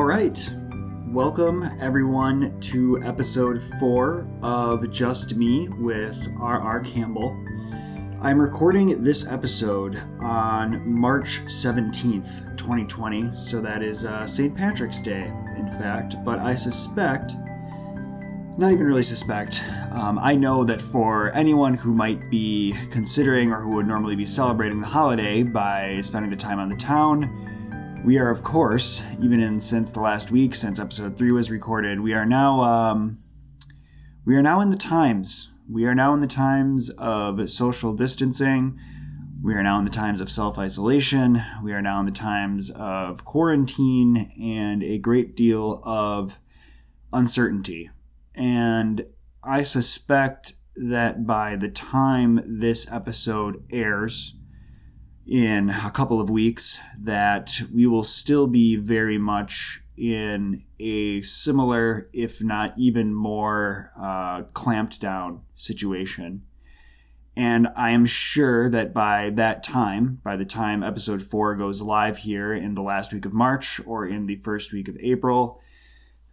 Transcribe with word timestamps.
All 0.00 0.06
right. 0.06 0.50
Welcome, 1.08 1.62
everyone, 1.78 2.58
to 2.60 2.98
episode 3.04 3.62
four 3.78 4.26
of 4.42 4.90
Just 4.90 5.36
Me 5.36 5.68
with 5.68 6.26
R.R. 6.40 6.80
Campbell. 6.80 7.36
I'm 8.22 8.40
recording 8.40 9.02
this 9.02 9.30
episode 9.30 10.00
on 10.18 10.90
March 10.90 11.40
17th, 11.40 12.56
2020, 12.56 13.36
so 13.36 13.60
that 13.60 13.82
is 13.82 14.06
uh, 14.06 14.26
St. 14.26 14.56
Patrick's 14.56 15.02
Day, 15.02 15.30
in 15.58 15.68
fact, 15.78 16.16
but 16.24 16.38
I 16.38 16.54
suspect, 16.54 17.34
not 18.56 18.72
even 18.72 18.86
really 18.86 19.02
suspect, 19.02 19.62
um, 19.92 20.18
I 20.18 20.34
know 20.34 20.64
that 20.64 20.80
for 20.80 21.30
anyone 21.34 21.74
who 21.74 21.92
might 21.92 22.30
be 22.30 22.74
considering 22.90 23.52
or 23.52 23.60
who 23.60 23.74
would 23.74 23.86
normally 23.86 24.16
be 24.16 24.24
celebrating 24.24 24.80
the 24.80 24.86
holiday 24.86 25.42
by 25.42 26.00
spending 26.00 26.30
the 26.30 26.38
time 26.38 26.58
on 26.58 26.70
the 26.70 26.76
town, 26.76 27.39
we 28.04 28.18
are, 28.18 28.30
of 28.30 28.42
course, 28.42 29.04
even 29.20 29.40
in 29.40 29.60
since 29.60 29.90
the 29.90 30.00
last 30.00 30.30
week, 30.30 30.54
since 30.54 30.80
episode 30.80 31.16
three 31.16 31.32
was 31.32 31.50
recorded, 31.50 32.00
we 32.00 32.14
are 32.14 32.26
now 32.26 32.62
um, 32.62 33.18
we 34.24 34.36
are 34.36 34.42
now 34.42 34.60
in 34.60 34.70
the 34.70 34.76
times. 34.76 35.52
We 35.70 35.84
are 35.84 35.94
now 35.94 36.14
in 36.14 36.20
the 36.20 36.26
times 36.26 36.90
of 36.98 37.48
social 37.48 37.92
distancing. 37.92 38.78
We 39.42 39.54
are 39.54 39.62
now 39.62 39.78
in 39.78 39.84
the 39.84 39.90
times 39.90 40.20
of 40.20 40.30
self 40.30 40.58
isolation. 40.58 41.42
We 41.62 41.72
are 41.72 41.82
now 41.82 42.00
in 42.00 42.06
the 42.06 42.12
times 42.12 42.70
of 42.70 43.24
quarantine 43.24 44.30
and 44.40 44.82
a 44.82 44.98
great 44.98 45.36
deal 45.36 45.80
of 45.84 46.38
uncertainty. 47.12 47.90
And 48.34 49.06
I 49.44 49.62
suspect 49.62 50.54
that 50.74 51.26
by 51.26 51.56
the 51.56 51.68
time 51.68 52.40
this 52.46 52.90
episode 52.90 53.62
airs, 53.70 54.34
in 55.30 55.70
a 55.70 55.92
couple 55.92 56.20
of 56.20 56.28
weeks 56.28 56.80
that 56.98 57.62
we 57.72 57.86
will 57.86 58.02
still 58.02 58.48
be 58.48 58.74
very 58.74 59.16
much 59.16 59.80
in 59.96 60.64
a 60.80 61.22
similar, 61.22 62.10
if 62.12 62.42
not 62.42 62.76
even 62.76 63.14
more, 63.14 63.92
uh, 63.96 64.42
clamped 64.54 65.00
down 65.00 65.40
situation. 65.54 66.42
And 67.36 67.68
I 67.76 67.92
am 67.92 68.06
sure 68.06 68.68
that 68.70 68.92
by 68.92 69.30
that 69.30 69.62
time, 69.62 70.20
by 70.24 70.34
the 70.34 70.44
time 70.44 70.82
episode 70.82 71.22
four 71.22 71.54
goes 71.54 71.80
live 71.80 72.18
here 72.18 72.52
in 72.52 72.74
the 72.74 72.82
last 72.82 73.12
week 73.12 73.24
of 73.24 73.32
March 73.32 73.80
or 73.86 74.04
in 74.04 74.26
the 74.26 74.36
first 74.36 74.72
week 74.72 74.88
of 74.88 74.96
April, 74.98 75.60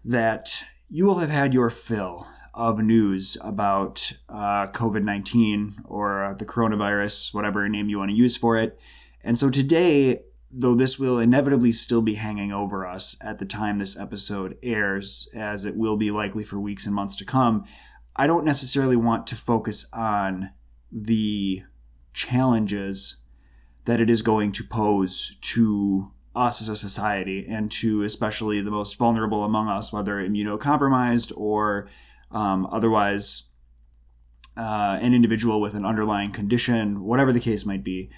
that 0.04 0.64
you 0.90 1.06
will 1.06 1.20
have 1.20 1.30
had 1.30 1.54
your 1.54 1.70
fill 1.70 2.26
of 2.58 2.80
news 2.80 3.38
about 3.42 4.12
uh, 4.28 4.66
COVID 4.66 5.04
19 5.04 5.76
or 5.86 6.36
the 6.38 6.46
coronavirus, 6.46 7.34
whatever 7.34 7.70
name 7.70 7.88
you 7.88 8.00
want 8.00 8.10
to 8.10 8.18
use 8.18 8.36
for 8.36 8.58
it. 8.58 8.78
And 9.24 9.38
so 9.38 9.50
today, 9.50 10.24
though 10.52 10.74
this 10.74 10.98
will 10.98 11.20
inevitably 11.20 11.72
still 11.72 12.02
be 12.02 12.16
hanging 12.16 12.52
over 12.52 12.86
us 12.86 13.16
at 13.22 13.38
the 13.38 13.46
time 13.46 13.78
this 13.78 13.98
episode 13.98 14.58
airs, 14.64 15.30
as 15.36 15.66
it 15.66 15.78
will 15.78 15.98
be 15.98 16.10
likely 16.10 16.44
for 16.44 16.60
weeks 16.60 16.88
and 16.88 16.96
months 16.96 17.16
to 17.18 17.26
come, 17.26 17.64
I 18.16 18.26
don't 18.26 18.46
necessarily 18.46 18.96
want 18.96 19.28
to 19.28 19.36
focus 19.36 19.86
on 19.94 20.50
the 20.92 21.64
challenges 22.14 23.18
that 23.86 24.02
it 24.02 24.10
is 24.10 24.24
going 24.24 24.52
to 24.54 24.64
pose 24.64 25.38
to 25.42 26.12
us 26.36 26.60
as 26.60 26.70
a 26.70 26.76
society 26.76 27.46
and 27.48 27.72
to 27.72 28.02
especially 28.02 28.62
the 28.62 28.72
most 28.72 28.98
vulnerable 28.98 29.44
among 29.44 29.68
us, 29.68 29.94
whether 29.94 30.16
immunocompromised 30.16 31.32
or 31.36 31.88
um, 32.32 32.68
otherwise 32.72 33.44
uh, 34.56 34.98
an 35.02 35.14
individual 35.14 35.62
with 35.62 35.76
an 35.76 35.86
underlying 35.86 36.32
condition, 36.32 37.04
whatever 37.04 37.32
the 37.32 37.40
case 37.40 37.66
might 37.66 37.84
be. 37.84 38.10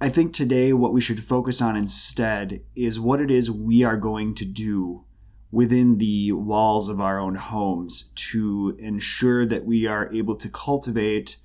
I 0.00 0.08
think 0.08 0.32
today 0.32 0.72
what 0.72 0.92
we 0.92 1.00
should 1.00 1.20
focus 1.20 1.60
on 1.60 1.76
instead 1.76 2.62
is 2.74 3.00
what 3.00 3.20
it 3.20 3.30
is 3.30 3.50
we 3.50 3.84
are 3.84 3.96
going 3.96 4.34
to 4.36 4.44
do 4.44 5.04
within 5.50 5.98
the 5.98 6.32
walls 6.32 6.88
of 6.88 7.00
our 7.00 7.18
own 7.18 7.34
homes 7.34 8.10
to 8.14 8.76
ensure 8.78 9.44
that 9.44 9.64
we 9.64 9.86
are 9.86 10.10
able 10.12 10.36
to 10.36 10.48
cultivate 10.48 11.36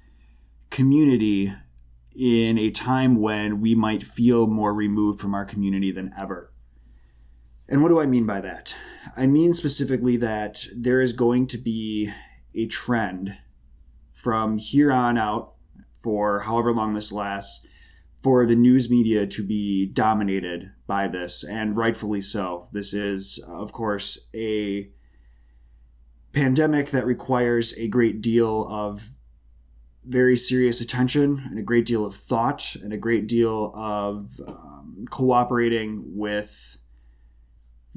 community 0.69 1.53
in 2.17 2.57
a 2.57 2.69
time 2.69 3.15
when 3.15 3.59
we 3.59 3.75
might 3.75 4.03
feel 4.03 4.47
more 4.47 4.73
removed 4.73 5.19
from 5.19 5.33
our 5.33 5.43
community 5.43 5.91
than 5.91 6.13
ever. 6.17 6.51
And 7.67 7.81
what 7.81 7.89
do 7.89 7.99
I 7.99 8.05
mean 8.05 8.25
by 8.25 8.41
that? 8.41 8.75
I 9.17 9.27
mean 9.27 9.53
specifically 9.53 10.17
that 10.17 10.65
there 10.75 11.01
is 11.01 11.13
going 11.13 11.47
to 11.47 11.57
be 11.57 12.11
a 12.53 12.67
trend 12.67 13.37
from 14.13 14.57
here 14.57 14.91
on 14.91 15.17
out 15.17 15.53
for 16.03 16.41
however 16.41 16.71
long 16.71 16.93
this 16.93 17.11
lasts 17.11 17.65
for 18.21 18.45
the 18.45 18.55
news 18.55 18.89
media 18.89 19.27
to 19.27 19.45
be 19.45 19.85
dominated 19.85 20.71
by 20.87 21.07
this, 21.07 21.43
and 21.43 21.77
rightfully 21.77 22.21
so. 22.21 22.67
This 22.71 22.91
is, 22.91 23.39
of 23.47 23.71
course, 23.71 24.27
a 24.35 24.89
pandemic 26.33 26.89
that 26.89 27.05
requires 27.05 27.77
a 27.77 27.87
great 27.87 28.21
deal 28.21 28.67
of 28.67 29.11
very 30.03 30.37
serious 30.37 30.81
attention 30.81 31.43
and 31.49 31.59
a 31.59 31.63
great 31.63 31.85
deal 31.85 32.05
of 32.05 32.15
thought 32.15 32.75
and 32.81 32.93
a 32.93 32.97
great 32.97 33.27
deal 33.27 33.71
of 33.75 34.39
um, 34.47 35.05
cooperating 35.09 36.03
with 36.15 36.79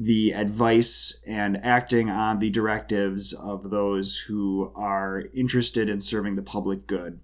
the 0.00 0.30
advice 0.30 1.20
and 1.26 1.58
acting 1.64 2.08
on 2.08 2.38
the 2.38 2.50
directives 2.50 3.32
of 3.32 3.70
those 3.70 4.18
who 4.28 4.72
are 4.76 5.24
interested 5.34 5.88
in 5.88 6.00
serving 6.00 6.36
the 6.36 6.42
public 6.42 6.86
good. 6.86 7.18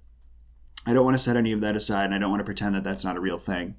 I 0.85 0.93
don't 0.93 1.05
want 1.05 1.15
to 1.15 1.23
set 1.23 1.37
any 1.37 1.53
of 1.53 1.61
that 1.61 1.77
aside 1.77 2.07
and 2.07 2.15
I 2.15 2.19
don't 2.19 2.31
want 2.31 2.41
to 2.41 2.45
pretend 2.45 2.75
that 2.75 2.83
that's 2.83 3.05
not 3.05 3.17
a 3.17 3.21
real 3.21 3.39
thing. 3.39 3.77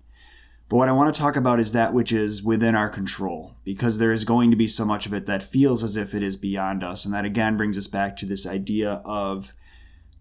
But 0.70 0.78
what 0.78 0.90
I 0.90 0.94
want 0.94 1.14
to 1.14 1.22
talk 1.22 1.36
about 1.36 1.60
is 1.60 1.74
that 1.74 1.94
which 1.94 2.12
is 2.12 2.42
within 2.42 2.74
our 2.74 2.90
control, 2.90 3.58
because 3.64 4.00
there 4.00 4.14
is 4.14 4.24
going 4.24 4.50
to 4.50 4.58
be 4.58 4.68
so 4.68 4.86
much 4.86 5.06
of 5.06 5.14
it 5.14 5.26
that 5.28 5.44
feels 5.44 5.84
as 5.84 5.98
if 5.98 6.16
it 6.16 6.24
is 6.24 6.38
beyond 6.38 6.82
us. 6.82 7.06
And 7.06 7.14
that 7.14 7.26
again 7.26 7.58
brings 7.58 7.78
us 7.78 7.88
back 7.88 8.16
to 8.18 8.26
this 8.26 8.48
idea 8.48 9.02
of 9.06 9.54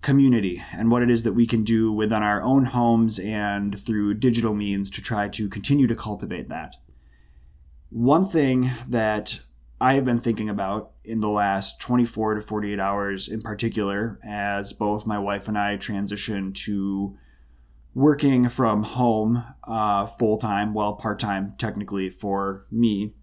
community 0.03 0.62
and 0.77 0.91
what 0.91 1.03
it 1.03 1.11
is 1.11 1.23
that 1.23 1.33
we 1.33 1.47
can 1.47 1.62
do 1.62 1.91
within 1.91 2.23
our 2.23 2.43
own 2.43 2.67
homes 2.67 3.19
and 3.19 3.79
through 3.79 4.15
digital 4.15 4.53
means 4.53 4.91
to 4.91 5.01
try 5.01 5.29
to 5.29 5.49
continue 5.49 5.87
to 5.87 5.97
cultivate 5.97 6.51
that. 6.51 6.77
One 7.94 8.25
thing 8.25 8.72
that 8.88 9.38
I 9.81 9.94
have 9.94 10.05
been 10.05 10.19
thinking 10.19 10.49
about 10.49 10.91
in 11.05 11.21
the 11.21 11.28
last 11.28 11.81
24 11.81 12.34
to 12.34 12.41
48 12.41 12.81
hours, 12.81 13.28
in 13.28 13.41
particular, 13.41 14.19
as 14.25 14.72
both 14.72 15.06
my 15.06 15.21
wife 15.21 15.47
and 15.47 15.56
I 15.56 15.77
transition 15.77 16.53
to 16.65 17.16
working 17.94 18.49
from 18.49 18.82
home 18.82 19.44
uh, 19.62 20.06
full 20.06 20.38
time, 20.38 20.75
well, 20.75 20.94
part 20.94 21.21
time 21.21 21.55
technically 21.56 22.10
for 22.10 22.65
me, 22.69 23.15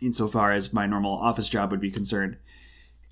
insofar 0.00 0.50
as 0.50 0.72
my 0.72 0.86
normal 0.86 1.18
office 1.18 1.50
job 1.50 1.70
would 1.70 1.82
be 1.82 1.90
concerned, 1.90 2.38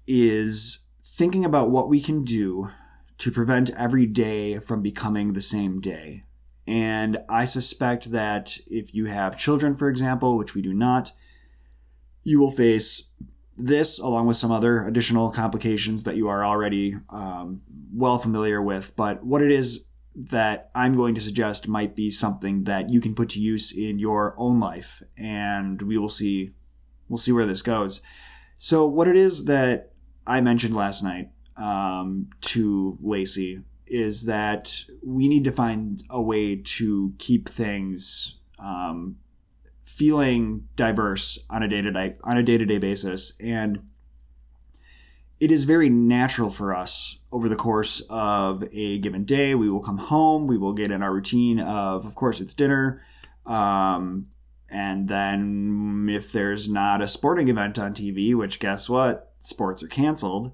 is 0.07 0.87
thinking 1.05 1.45
about 1.45 1.69
what 1.69 1.91
we 1.91 2.01
can 2.01 2.25
do 2.25 2.71
to 3.19 3.31
prevent 3.31 3.71
every 3.79 4.07
day 4.07 4.59
from 4.59 4.81
becoming 4.81 5.35
the 5.35 5.43
same 5.43 5.83
day. 5.83 6.25
And 6.69 7.25
I 7.31 7.47
suspect 7.47 8.13
that 8.13 8.59
if 8.67 8.95
you 8.95 9.07
have 9.07 9.39
children, 9.39 9.75
for 9.75 9.89
example, 9.89 10.37
which 10.37 10.55
we 10.55 10.61
do 10.61 10.75
not, 10.75 11.13
you 12.25 12.39
will 12.39 12.51
face 12.51 13.11
this 13.57 13.99
along 13.99 14.27
with 14.27 14.37
some 14.37 14.53
other 14.53 14.85
additional 14.85 15.31
complications 15.31 16.05
that 16.05 16.17
you 16.17 16.29
are 16.29 16.45
already 16.45 16.95
um, 17.09 17.63
well 17.91 18.19
familiar 18.19 18.61
with. 18.61 18.95
But 18.97 19.25
what 19.25 19.41
it 19.41 19.51
is 19.51 19.89
that 20.15 20.71
I'm 20.75 20.95
going 20.95 21.15
to 21.15 21.23
suggest 21.23 21.69
might 21.69 21.97
be 21.97 22.11
something 22.11 22.65
that 22.65 22.91
you 22.91 23.01
can 23.01 23.15
put 23.15 23.31
to 23.31 23.41
use 23.41 23.73
in 23.73 23.99
your 23.99 24.35
own 24.37 24.61
life, 24.61 25.03
and 25.17 25.81
we 25.81 25.97
will 25.97 26.11
see. 26.11 26.53
We'll 27.09 27.17
see 27.17 27.33
where 27.33 27.47
this 27.47 27.63
goes. 27.63 28.03
So, 28.59 28.87
what 28.87 29.09
it 29.09 29.17
is 29.17 29.47
that 29.47 29.93
I 30.27 30.43
mentioned 30.43 30.77
last 30.77 31.03
night 31.03 31.31
um, 31.57 32.29
to 32.43 32.99
Lacey 33.01 33.63
is 33.91 34.25
that 34.25 34.85
we 35.03 35.29
need 35.29 35.45
to 35.45 35.53
find 35.53 36.03
a 36.11 36.21
way 36.21 36.57
to 36.57 37.15
keep 37.19 37.49
things 37.49 38.39
um, 38.59 39.17
feeling 39.83 40.69
diverse 40.77 41.39
on 41.49 41.63
a 41.63 41.69
day 41.69 41.83
to 41.83 41.91
day 41.91 42.17
on 42.25 42.37
a 42.37 42.43
day 42.43 42.59
to 42.59 42.67
day 42.67 42.79
basis, 42.79 43.35
and 43.41 43.83
it 45.41 45.51
is 45.51 45.65
very 45.65 45.89
natural 45.89 46.51
for 46.51 46.75
us 46.75 47.19
over 47.31 47.49
the 47.49 47.57
course 47.57 48.03
of 48.11 48.65
a 48.73 48.99
given 48.99 49.25
day. 49.25 49.55
We 49.55 49.69
will 49.69 49.83
come 49.83 49.99
home, 49.99 50.47
we 50.47 50.59
will 50.59 50.73
get 50.73 50.91
in 50.91 51.03
our 51.03 51.13
routine 51.13 51.61
of, 51.61 52.05
of 52.07 52.15
course, 52.15 52.41
it's 52.41 52.55
dinner. 52.55 53.03
Um, 53.47 54.29
and 54.71 55.09
then 55.09 56.09
if 56.11 56.33
there's 56.33 56.69
not 56.69 57.01
a 57.01 57.09
sporting 57.09 57.49
event 57.49 57.79
on 57.79 57.95
TV, 57.95 58.35
which 58.35 58.61
guess 58.61 58.89
what? 58.89 59.33
Sports 59.39 59.83
are 59.83 59.89
canceled 59.89 60.53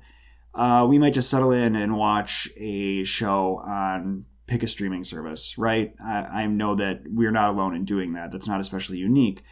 uh, 0.55 0.87
we 0.89 0.99
might 0.99 1.15
just 1.15 1.31
settle 1.31 1.53
in 1.53 1.75
and 1.75 1.97
watch 1.97 2.49
a 2.57 3.05
show 3.05 3.61
on 3.65 4.27
pick 4.47 4.63
a 4.63 4.69
streaming 4.69 5.05
service, 5.05 5.57
right? 5.57 5.95
I, 6.05 6.43
I 6.43 6.47
know 6.47 6.75
that 6.75 7.03
we're 7.07 7.31
not 7.31 7.51
alone 7.51 7.75
in 7.75 7.85
doing 7.85 8.13
that. 8.13 8.31
That's 8.31 8.49
not 8.49 8.61
especially 8.61 8.99
unique. 8.99 9.43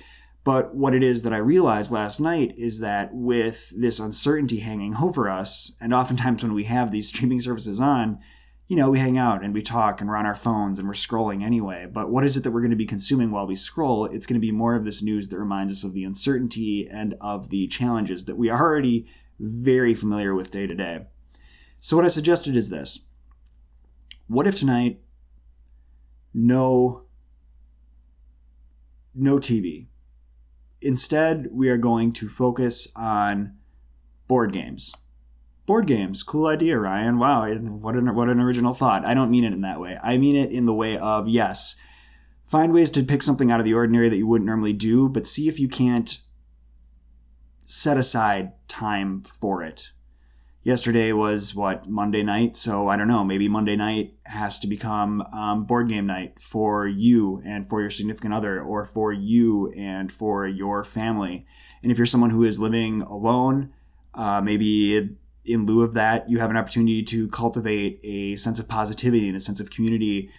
But 0.45 0.75
what 0.75 0.95
it 0.95 1.03
is 1.03 1.23
that 1.23 1.33
I 1.33 1.39
realized 1.39 1.93
last 1.93 2.21
night 2.21 2.53
is 2.59 2.81
that 2.81 3.11
with 3.13 3.73
this 3.81 4.01
uncertainty 4.01 4.59
hanging 4.59 4.97
over 4.97 5.31
us, 5.31 5.75
and 5.81 5.95
oftentimes 5.95 6.43
when 6.43 6.53
we 6.53 6.65
have 6.65 6.91
these 6.91 7.09
streaming 7.09 7.41
services 7.41 7.81
on, 7.81 8.19
you 8.69 8.77
know, 8.77 8.91
we 8.91 8.99
hang 8.99 9.19
out 9.19 9.45
and 9.45 9.53
we 9.53 9.61
talk 9.61 10.01
and 10.01 10.09
we're 10.09 10.17
on 10.17 10.27
our 10.27 10.35
phones 10.35 10.79
and 10.79 10.89
we're 10.89 10.95
scrolling 10.95 11.45
anyway. 11.45 11.87
But 11.91 12.11
what 12.11 12.25
is 12.25 12.37
it 12.37 12.45
that 12.45 12.53
we're 12.53 12.61
going 12.61 12.71
to 12.71 12.77
be 12.77 12.87
consuming 12.87 13.31
while 13.31 13.47
we 13.47 13.55
scroll? 13.55 14.07
It's 14.07 14.27
going 14.27 14.41
to 14.41 14.47
be 14.47 14.53
more 14.53 14.75
of 14.75 14.85
this 14.85 15.03
news 15.03 15.29
that 15.29 15.39
reminds 15.39 15.73
us 15.73 15.85
of 15.85 15.95
the 15.95 16.05
uncertainty 16.05 16.89
and 16.91 17.15
of 17.21 17.51
the 17.51 17.67
challenges 17.67 18.25
that 18.25 18.37
we 18.37 18.51
already 18.51 19.07
very 19.43 19.93
familiar 19.93 20.35
with 20.35 20.51
day 20.51 20.67
to 20.67 20.75
day. 20.75 21.07
So, 21.79 21.97
what 21.97 22.05
I 22.05 22.09
suggested 22.09 22.57
is 22.57 22.71
this 22.71 23.05
What 24.29 24.47
if 24.47 24.55
tonight, 24.55 25.01
no, 26.33 27.03
no 29.15 29.37
TV? 29.37 29.89
Instead, 30.81 31.49
we 31.53 31.69
are 31.69 31.77
going 31.77 32.13
to 32.15 32.29
focus 32.29 32.89
on 32.97 33.57
board 34.27 34.53
games 34.53 34.95
board 35.67 35.87
games. 35.87 36.23
Cool 36.23 36.47
idea, 36.47 36.79
Ryan. 36.79 37.19
Wow, 37.19 37.49
what 37.55 37.95
an 37.95 38.15
what 38.15 38.29
an 38.29 38.41
original 38.41 38.75
thought. 38.75 39.05
I 39.05 39.15
don't 39.15 39.31
mean 39.31 39.45
it 39.45 39.53
in 39.53 39.61
that 39.63 39.81
way. 39.81 39.97
I 40.03 40.19
mean 40.19 40.37
it 40.37 40.53
in 40.53 40.67
the 40.67 40.75
way 40.75 40.99
of 40.99 41.29
yes, 41.29 41.77
find 42.45 42.73
ways 42.73 42.91
to 42.91 43.03
pick 43.03 43.23
something 43.23 43.51
out 43.51 43.61
of 43.61 43.65
the 43.65 43.75
ordinary 43.75 44.09
that 44.09 44.17
you 44.17 44.27
wouldn't 44.27 44.47
normally 44.47 44.73
do, 44.73 45.09
but 45.09 45.27
see 45.27 45.49
if 45.49 45.59
you 45.61 45.69
can't 45.69 46.19
set 47.61 47.97
aside 47.97 48.53
time 48.73 49.23
for 49.23 49.63
it. 49.63 49.93
Yesterday 50.65 51.13
was 51.13 51.55
what 51.55 51.89
Monday 51.89 52.23
night, 52.23 52.55
so 52.55 52.89
I 52.89 52.97
don't 52.97 53.09
know. 53.09 53.25
Maybe 53.25 53.49
Monday 53.49 53.77
night 53.77 54.15
has 54.27 54.59
to 54.61 54.69
become 54.69 55.21
um, 55.33 55.65
board 55.65 55.89
game 55.89 56.07
night 56.07 56.41
for 56.41 56.87
you 56.87 57.43
and 57.45 57.69
for 57.69 57.81
your 57.81 57.91
significant 57.91 58.33
other, 58.33 58.63
or 58.63 58.85
for 58.85 59.13
you 59.13 59.73
and 59.77 60.11
for 60.11 60.47
your 60.47 60.85
family. 60.85 61.45
And 61.83 61.91
if 61.91 61.99
you're 61.99 62.07
someone 62.07 62.31
who 62.31 62.45
is 62.45 62.61
living 62.61 63.03
alone, 63.03 63.73
uh, 64.15 64.41
maybe 64.41 65.17
in 65.45 65.67
lieu 65.67 65.83
of 65.83 65.95
that, 65.95 66.31
you 66.31 66.39
have 66.39 66.51
an 66.51 66.57
opportunity 66.57 67.03
to 67.03 67.29
cultivate 67.29 68.01
a 68.05 68.37
sense 68.37 68.61
of 68.61 68.69
positivity 68.69 69.27
and 69.27 69.37
a 69.37 69.41
sense 69.41 69.59
of 69.59 69.71
community 69.71 70.31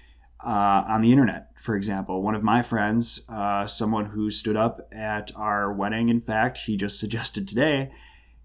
uh, 0.45 0.83
on 0.87 1.01
the 1.01 1.11
internet. 1.11 1.49
For 1.59 1.75
example, 1.75 2.21
one 2.21 2.35
of 2.35 2.43
my 2.43 2.61
friends, 2.61 3.25
uh, 3.27 3.65
someone 3.65 4.05
who 4.05 4.29
stood 4.29 4.55
up 4.55 4.87
at 4.93 5.31
our 5.35 5.73
wedding, 5.73 6.07
in 6.07 6.21
fact, 6.21 6.59
he 6.59 6.77
just 6.77 6.97
suggested 6.97 7.45
today, 7.45 7.91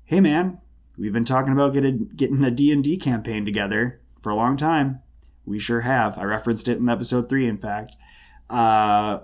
"Hey, 0.09 0.21
man, 0.21 0.59
we've 0.97 1.13
been 1.13 1.23
talking 1.23 1.53
about 1.53 1.75
getting 1.75 2.11
getting 2.17 2.43
a 2.43 2.51
D 2.51 2.73
and 2.73 2.83
D 2.83 2.97
campaign 2.97 3.45
together 3.45 4.01
for 4.23 4.31
a 4.31 4.35
long 4.35 4.57
time. 4.57 5.03
We 5.45 5.59
sure 5.59 5.83
have. 5.83 6.17
I 6.17 6.25
referenced 6.25 6.67
it 6.67 6.79
in 6.79 6.89
episode 6.89 7.29
three, 7.29 7.47
in 7.47 7.59
fact. 7.59 7.95
Uh, 8.49 9.19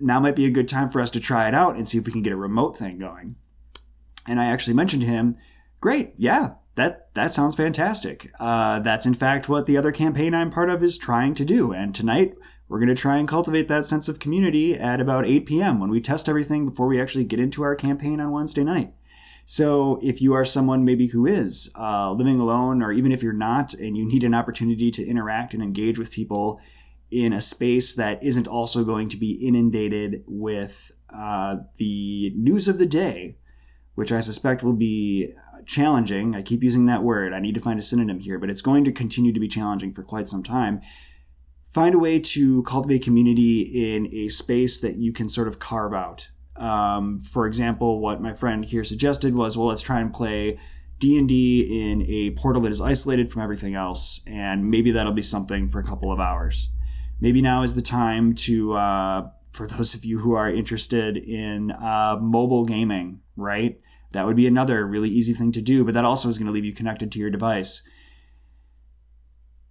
now 0.00 0.18
might 0.18 0.34
be 0.34 0.44
a 0.44 0.50
good 0.50 0.68
time 0.68 0.88
for 0.88 1.00
us 1.00 1.10
to 1.10 1.20
try 1.20 1.46
it 1.46 1.54
out 1.54 1.76
and 1.76 1.86
see 1.86 1.98
if 1.98 2.06
we 2.06 2.10
can 2.10 2.22
get 2.22 2.32
a 2.32 2.36
remote 2.36 2.76
thing 2.76 2.98
going." 2.98 3.36
And 4.26 4.40
I 4.40 4.46
actually 4.46 4.74
mentioned 4.74 5.02
to 5.02 5.08
him, 5.08 5.36
"Great, 5.80 6.14
yeah, 6.18 6.54
that 6.74 7.14
that 7.14 7.32
sounds 7.32 7.54
fantastic. 7.54 8.32
Uh, 8.40 8.80
that's 8.80 9.06
in 9.06 9.14
fact 9.14 9.48
what 9.48 9.66
the 9.66 9.76
other 9.76 9.92
campaign 9.92 10.34
I'm 10.34 10.50
part 10.50 10.68
of 10.68 10.82
is 10.82 10.98
trying 10.98 11.36
to 11.36 11.44
do. 11.44 11.72
And 11.72 11.94
tonight 11.94 12.34
we're 12.68 12.80
going 12.80 12.88
to 12.88 13.00
try 13.00 13.18
and 13.18 13.28
cultivate 13.28 13.68
that 13.68 13.86
sense 13.86 14.08
of 14.08 14.18
community 14.18 14.74
at 14.74 15.00
about 15.00 15.26
8 15.26 15.46
p.m. 15.46 15.78
when 15.78 15.90
we 15.90 16.00
test 16.00 16.28
everything 16.28 16.64
before 16.64 16.88
we 16.88 17.00
actually 17.00 17.22
get 17.22 17.38
into 17.38 17.62
our 17.62 17.76
campaign 17.76 18.18
on 18.18 18.32
Wednesday 18.32 18.64
night. 18.64 18.94
So 19.44 19.98
if 20.02 20.22
you 20.22 20.32
are 20.32 20.44
someone 20.44 20.84
maybe 20.84 21.08
who 21.08 21.26
is 21.26 21.70
uh, 21.78 22.12
living 22.12 22.40
alone, 22.40 22.82
or 22.82 22.92
even 22.92 23.12
if 23.12 23.22
you're 23.22 23.32
not, 23.32 23.74
and 23.74 23.96
you 23.96 24.06
need 24.06 24.24
an 24.24 24.34
opportunity 24.34 24.90
to 24.92 25.06
interact 25.06 25.52
and 25.52 25.62
engage 25.62 25.98
with 25.98 26.10
people 26.10 26.60
in 27.10 27.32
a 27.32 27.40
space 27.40 27.94
that 27.94 28.22
isn't 28.22 28.48
also 28.48 28.84
going 28.84 29.08
to 29.08 29.16
be 29.16 29.32
inundated 29.32 30.24
with 30.26 30.92
uh, 31.14 31.56
the 31.76 32.32
news 32.34 32.66
of 32.68 32.78
the 32.78 32.86
day, 32.86 33.36
which 33.94 34.10
I 34.10 34.20
suspect 34.20 34.62
will 34.62 34.74
be 34.74 35.32
challenging. 35.66 36.34
I 36.34 36.42
keep 36.42 36.62
using 36.62 36.86
that 36.86 37.02
word. 37.02 37.32
I 37.32 37.40
need 37.40 37.54
to 37.54 37.60
find 37.60 37.78
a 37.78 37.82
synonym 37.82 38.20
here, 38.20 38.38
but 38.38 38.50
it's 38.50 38.60
going 38.60 38.84
to 38.84 38.92
continue 38.92 39.32
to 39.32 39.40
be 39.40 39.48
challenging 39.48 39.92
for 39.92 40.02
quite 40.02 40.26
some 40.26 40.42
time. 40.42 40.80
Find 41.68 41.94
a 41.94 41.98
way 41.98 42.18
to 42.18 42.62
cultivate 42.62 43.02
community 43.02 43.60
in 43.94 44.08
a 44.12 44.28
space 44.28 44.80
that 44.80 44.96
you 44.96 45.12
can 45.12 45.28
sort 45.28 45.48
of 45.48 45.58
carve 45.58 45.92
out. 45.92 46.30
Um, 46.56 47.20
for 47.20 47.46
example, 47.46 48.00
what 48.00 48.20
my 48.20 48.32
friend 48.32 48.64
here 48.64 48.84
suggested 48.84 49.34
was, 49.34 49.56
well, 49.56 49.68
let's 49.68 49.82
try 49.82 50.00
and 50.00 50.12
play 50.12 50.58
D&D 50.98 51.90
in 51.90 52.02
a 52.08 52.30
portal 52.30 52.62
that 52.62 52.72
is 52.72 52.80
isolated 52.80 53.30
from 53.30 53.42
everything 53.42 53.74
else, 53.74 54.20
and 54.26 54.70
maybe 54.70 54.90
that'll 54.90 55.12
be 55.12 55.22
something 55.22 55.68
for 55.68 55.80
a 55.80 55.84
couple 55.84 56.12
of 56.12 56.20
hours. 56.20 56.70
Maybe 57.20 57.42
now 57.42 57.62
is 57.62 57.74
the 57.74 57.82
time 57.82 58.34
to, 58.36 58.74
uh, 58.74 59.28
for 59.52 59.66
those 59.66 59.94
of 59.94 60.04
you 60.04 60.20
who 60.20 60.34
are 60.34 60.50
interested 60.50 61.16
in 61.16 61.72
uh, 61.72 62.18
mobile 62.20 62.64
gaming, 62.64 63.20
right? 63.36 63.80
That 64.12 64.26
would 64.26 64.36
be 64.36 64.46
another 64.46 64.86
really 64.86 65.08
easy 65.08 65.32
thing 65.32 65.50
to 65.52 65.62
do, 65.62 65.84
but 65.84 65.94
that 65.94 66.04
also 66.04 66.28
is 66.28 66.38
going 66.38 66.46
to 66.46 66.52
leave 66.52 66.64
you 66.64 66.72
connected 66.72 67.10
to 67.12 67.18
your 67.18 67.30
device. 67.30 67.82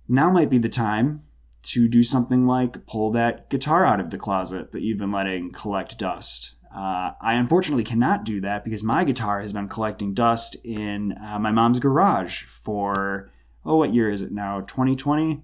Now 0.08 0.32
might 0.32 0.50
be 0.50 0.58
the 0.58 0.70
time 0.70 1.22
to 1.64 1.88
do 1.88 2.04
something 2.04 2.46
like 2.46 2.86
pull 2.86 3.10
that 3.12 3.50
guitar 3.50 3.86
out 3.86 4.02
of 4.02 4.10
the 4.10 4.18
closet 4.18 4.74
that 4.74 4.82
you've 4.82 4.98
been 4.98 5.14
letting 5.14 5.52
collect 5.52 5.98
dust. 5.98 6.56
Uh, 6.76 7.12
I 7.22 7.36
unfortunately 7.36 7.84
cannot 7.84 8.24
do 8.24 8.42
that 8.42 8.64
because 8.64 8.84
my 8.84 9.04
guitar 9.04 9.42
has 9.42 9.54
been 9.54 9.68
collecting 9.68 10.14
dust 10.14 10.56
in 10.64 11.16
uh, 11.24 11.38
my 11.40 11.52
mom's 11.52 11.80
garage 11.80 12.44
for, 12.44 13.30
oh, 13.64 13.78
what 13.78 13.94
year 13.94 14.10
is 14.10 14.22
it 14.22 14.32
now? 14.32 14.62
2020? 14.62 15.42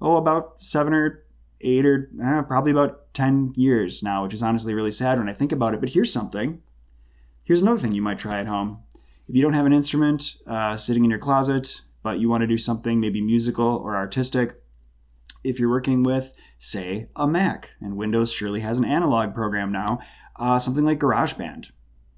Oh, 0.00 0.16
about 0.16 0.60
seven 0.60 0.92
or 0.92 1.24
eight 1.60 1.86
or 1.86 2.10
eh, 2.20 2.42
probably 2.42 2.72
about 2.72 3.14
10 3.14 3.54
years 3.56 4.02
now, 4.02 4.24
which 4.24 4.34
is 4.34 4.42
honestly 4.42 4.74
really 4.74 4.90
sad 4.90 5.18
when 5.18 5.28
I 5.28 5.32
think 5.32 5.52
about 5.52 5.74
it. 5.74 5.80
But 5.80 5.90
here's 5.90 6.12
something 6.12 6.60
Here's 7.44 7.62
another 7.62 7.80
thing 7.80 7.92
you 7.92 8.02
might 8.02 8.20
try 8.20 8.38
at 8.38 8.46
home. 8.46 8.82
If 9.28 9.34
you 9.34 9.42
don't 9.42 9.54
have 9.54 9.66
an 9.66 9.72
instrument 9.72 10.36
uh, 10.46 10.76
sitting 10.76 11.04
in 11.04 11.10
your 11.10 11.18
closet, 11.18 11.82
but 12.02 12.20
you 12.20 12.28
want 12.28 12.42
to 12.42 12.46
do 12.46 12.56
something 12.56 13.00
maybe 13.00 13.20
musical 13.20 13.66
or 13.66 13.96
artistic, 13.96 14.61
if 15.44 15.58
you're 15.58 15.70
working 15.70 16.02
with, 16.02 16.34
say, 16.58 17.08
a 17.16 17.26
Mac, 17.26 17.72
and 17.80 17.96
Windows 17.96 18.32
surely 18.32 18.60
has 18.60 18.78
an 18.78 18.84
analog 18.84 19.34
program 19.34 19.72
now, 19.72 19.98
uh, 20.36 20.58
something 20.58 20.84
like 20.84 21.00
GarageBand. 21.00 21.72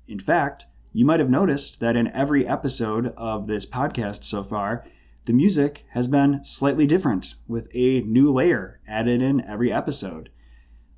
In 0.06 0.19
fact, 0.19 0.67
you 0.93 1.05
might 1.05 1.21
have 1.21 1.31
noticed 1.31 1.81
that 1.81 1.97
in 1.97 2.11
every 2.12 2.47
episode 2.47 3.15
of 3.17 3.47
this 3.47 3.67
podcast 3.67 4.25
so 4.25 4.44
far, 4.44 4.87
the 5.25 5.32
music 5.32 5.87
has 5.91 6.06
been 6.06 6.44
slightly 6.44 6.87
different, 6.87 7.35
with 7.49 7.69
a 7.75 8.03
new 8.03 8.31
layer 8.31 8.81
added 8.87 9.23
in 9.23 9.44
every 9.47 9.73
episode. 9.73 10.29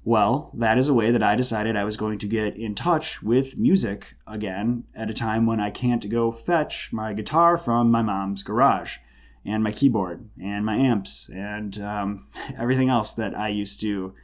Well, 0.02 0.52
that 0.54 0.78
is 0.78 0.88
a 0.88 0.94
way 0.94 1.10
that 1.10 1.22
I 1.22 1.34
decided 1.34 1.76
I 1.76 1.84
was 1.84 1.96
going 1.96 2.18
to 2.18 2.28
get 2.28 2.56
in 2.56 2.74
touch 2.74 3.22
with 3.22 3.58
music 3.58 4.14
again 4.26 4.84
at 4.94 5.10
a 5.10 5.14
time 5.14 5.46
when 5.46 5.60
I 5.60 5.70
can't 5.70 6.08
go 6.08 6.30
fetch 6.30 6.92
my 6.92 7.12
guitar 7.12 7.56
from 7.56 7.90
my 7.90 8.02
mom's 8.02 8.42
garage 8.42 8.98
and 9.46 9.62
my 9.62 9.72
keyboard 9.72 10.28
and 10.42 10.64
my 10.64 10.76
amps 10.76 11.30
and 11.32 11.78
um, 11.80 12.26
everything 12.58 12.88
else 12.88 13.12
that 13.14 13.36
I 13.36 13.48
used 13.48 13.80
to 13.82 14.14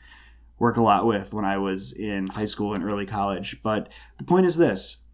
work 0.59 0.77
a 0.77 0.83
lot 0.83 1.07
with 1.07 1.35
when 1.35 1.45
I 1.45 1.59
was 1.59 1.93
in 1.93 2.29
high 2.29 2.45
school 2.45 2.75
and 2.75 2.85
early 2.85 3.07
college. 3.07 3.63
But 3.63 3.91
the 4.19 4.25
point 4.25 4.47
is 4.47 4.57
this 4.57 5.05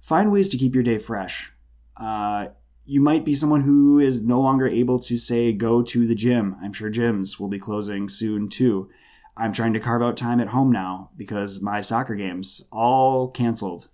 find 0.00 0.30
ways 0.30 0.48
to 0.50 0.56
keep 0.56 0.74
your 0.74 0.84
day 0.84 0.98
fresh. 0.98 1.52
Uh, 1.96 2.48
you 2.86 3.00
might 3.00 3.24
be 3.24 3.34
someone 3.34 3.62
who 3.62 3.98
is 3.98 4.22
no 4.22 4.40
longer 4.40 4.68
able 4.68 4.98
to 4.98 5.16
say 5.16 5.52
go 5.52 5.82
to 5.82 6.06
the 6.06 6.14
gym. 6.14 6.56
I'm 6.62 6.72
sure 6.72 6.90
gyms 6.90 7.40
will 7.40 7.48
be 7.48 7.58
closing 7.58 8.08
soon 8.08 8.48
too. 8.48 8.90
I'm 9.36 9.52
trying 9.52 9.72
to 9.72 9.80
carve 9.80 10.02
out 10.02 10.16
time 10.16 10.40
at 10.40 10.48
home 10.48 10.70
now 10.70 11.10
because 11.16 11.60
my 11.60 11.80
soccer 11.80 12.14
games 12.14 12.68
all 12.70 13.28
canceled. 13.30 13.88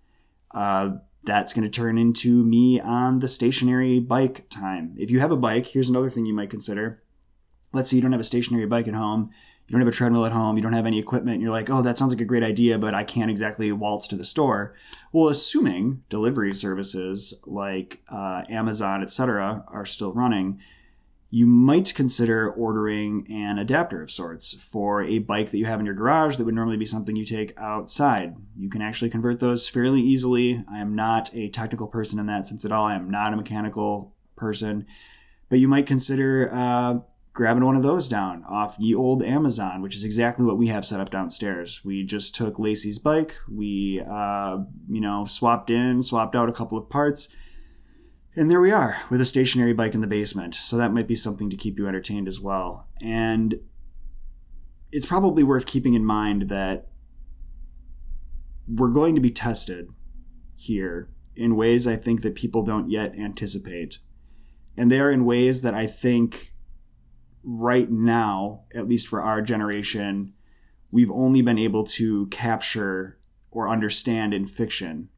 Uh, 0.50 0.96
that's 1.24 1.52
going 1.52 1.64
to 1.64 1.70
turn 1.70 1.98
into 1.98 2.44
me 2.44 2.80
on 2.80 3.18
the 3.18 3.28
stationary 3.28 3.98
bike 3.98 4.48
time. 4.48 4.94
If 4.98 5.10
you 5.10 5.20
have 5.20 5.32
a 5.32 5.36
bike, 5.36 5.66
here's 5.66 5.88
another 5.88 6.10
thing 6.10 6.26
you 6.26 6.34
might 6.34 6.50
consider. 6.50 7.02
Let's 7.72 7.90
say 7.90 7.96
you 7.96 8.02
don't 8.02 8.12
have 8.12 8.20
a 8.20 8.24
stationary 8.24 8.66
bike 8.66 8.88
at 8.88 8.94
home, 8.94 9.30
you 9.66 9.72
don't 9.72 9.80
have 9.80 9.88
a 9.88 9.96
treadmill 9.96 10.26
at 10.26 10.32
home, 10.32 10.56
you 10.56 10.62
don't 10.62 10.72
have 10.72 10.86
any 10.86 10.98
equipment, 10.98 11.34
and 11.34 11.42
you're 11.42 11.52
like, 11.52 11.70
oh, 11.70 11.82
that 11.82 11.96
sounds 11.96 12.12
like 12.12 12.20
a 12.20 12.24
great 12.24 12.42
idea, 12.42 12.78
but 12.78 12.94
I 12.94 13.04
can't 13.04 13.30
exactly 13.30 13.70
waltz 13.70 14.08
to 14.08 14.16
the 14.16 14.24
store. 14.24 14.74
Well, 15.12 15.28
assuming 15.28 16.02
delivery 16.08 16.52
services 16.52 17.40
like 17.46 18.02
uh, 18.10 18.42
Amazon, 18.48 19.02
etc., 19.02 19.64
are 19.68 19.86
still 19.86 20.12
running, 20.12 20.60
you 21.32 21.46
might 21.46 21.94
consider 21.94 22.50
ordering 22.50 23.24
an 23.30 23.56
adapter 23.58 24.02
of 24.02 24.10
sorts 24.10 24.54
for 24.54 25.04
a 25.04 25.20
bike 25.20 25.50
that 25.50 25.58
you 25.58 25.64
have 25.64 25.78
in 25.78 25.86
your 25.86 25.94
garage 25.94 26.36
that 26.36 26.44
would 26.44 26.54
normally 26.54 26.76
be 26.76 26.84
something 26.84 27.14
you 27.14 27.24
take 27.24 27.58
outside. 27.58 28.34
You 28.58 28.68
can 28.68 28.82
actually 28.82 29.10
convert 29.10 29.38
those 29.38 29.68
fairly 29.68 30.00
easily. 30.00 30.64
I 30.70 30.80
am 30.80 30.96
not 30.96 31.32
a 31.32 31.48
technical 31.48 31.86
person 31.86 32.18
in 32.18 32.26
that 32.26 32.46
sense 32.46 32.64
at 32.64 32.72
all. 32.72 32.86
I 32.86 32.96
am 32.96 33.08
not 33.08 33.32
a 33.32 33.36
mechanical 33.36 34.12
person. 34.34 34.86
But 35.48 35.60
you 35.60 35.68
might 35.68 35.86
consider 35.86 36.50
uh, 36.52 36.98
grabbing 37.32 37.64
one 37.64 37.76
of 37.76 37.84
those 37.84 38.08
down 38.08 38.42
off 38.48 38.76
ye 38.80 38.92
old 38.92 39.22
Amazon, 39.22 39.82
which 39.82 39.94
is 39.94 40.02
exactly 40.02 40.44
what 40.44 40.58
we 40.58 40.66
have 40.66 40.84
set 40.84 41.00
up 41.00 41.10
downstairs. 41.10 41.84
We 41.84 42.02
just 42.02 42.34
took 42.34 42.58
Lacey's 42.58 42.98
bike, 42.98 43.36
we, 43.48 44.00
uh, 44.00 44.58
you 44.88 45.00
know, 45.00 45.26
swapped 45.26 45.70
in, 45.70 46.02
swapped 46.02 46.34
out 46.34 46.48
a 46.48 46.52
couple 46.52 46.76
of 46.76 46.90
parts 46.90 47.28
and 48.36 48.50
there 48.50 48.60
we 48.60 48.70
are 48.70 48.96
with 49.10 49.20
a 49.20 49.24
stationary 49.24 49.72
bike 49.72 49.94
in 49.94 50.00
the 50.00 50.06
basement. 50.06 50.54
So 50.54 50.76
that 50.76 50.92
might 50.92 51.08
be 51.08 51.14
something 51.14 51.50
to 51.50 51.56
keep 51.56 51.78
you 51.78 51.88
entertained 51.88 52.28
as 52.28 52.40
well. 52.40 52.88
And 53.00 53.60
it's 54.92 55.06
probably 55.06 55.42
worth 55.42 55.66
keeping 55.66 55.94
in 55.94 56.04
mind 56.04 56.48
that 56.48 56.88
we're 58.68 58.88
going 58.88 59.14
to 59.14 59.20
be 59.20 59.30
tested 59.30 59.88
here 60.56 61.10
in 61.34 61.56
ways 61.56 61.86
I 61.86 61.96
think 61.96 62.22
that 62.22 62.34
people 62.34 62.62
don't 62.62 62.90
yet 62.90 63.16
anticipate. 63.16 63.98
And 64.76 64.90
they 64.90 65.00
are 65.00 65.10
in 65.10 65.24
ways 65.24 65.62
that 65.62 65.74
I 65.74 65.86
think 65.86 66.52
right 67.42 67.90
now, 67.90 68.64
at 68.74 68.88
least 68.88 69.08
for 69.08 69.20
our 69.20 69.42
generation, 69.42 70.34
we've 70.90 71.10
only 71.10 71.42
been 71.42 71.58
able 71.58 71.84
to 71.84 72.26
capture 72.28 73.18
or 73.50 73.68
understand 73.68 74.34
in 74.34 74.46
fiction. 74.46 75.08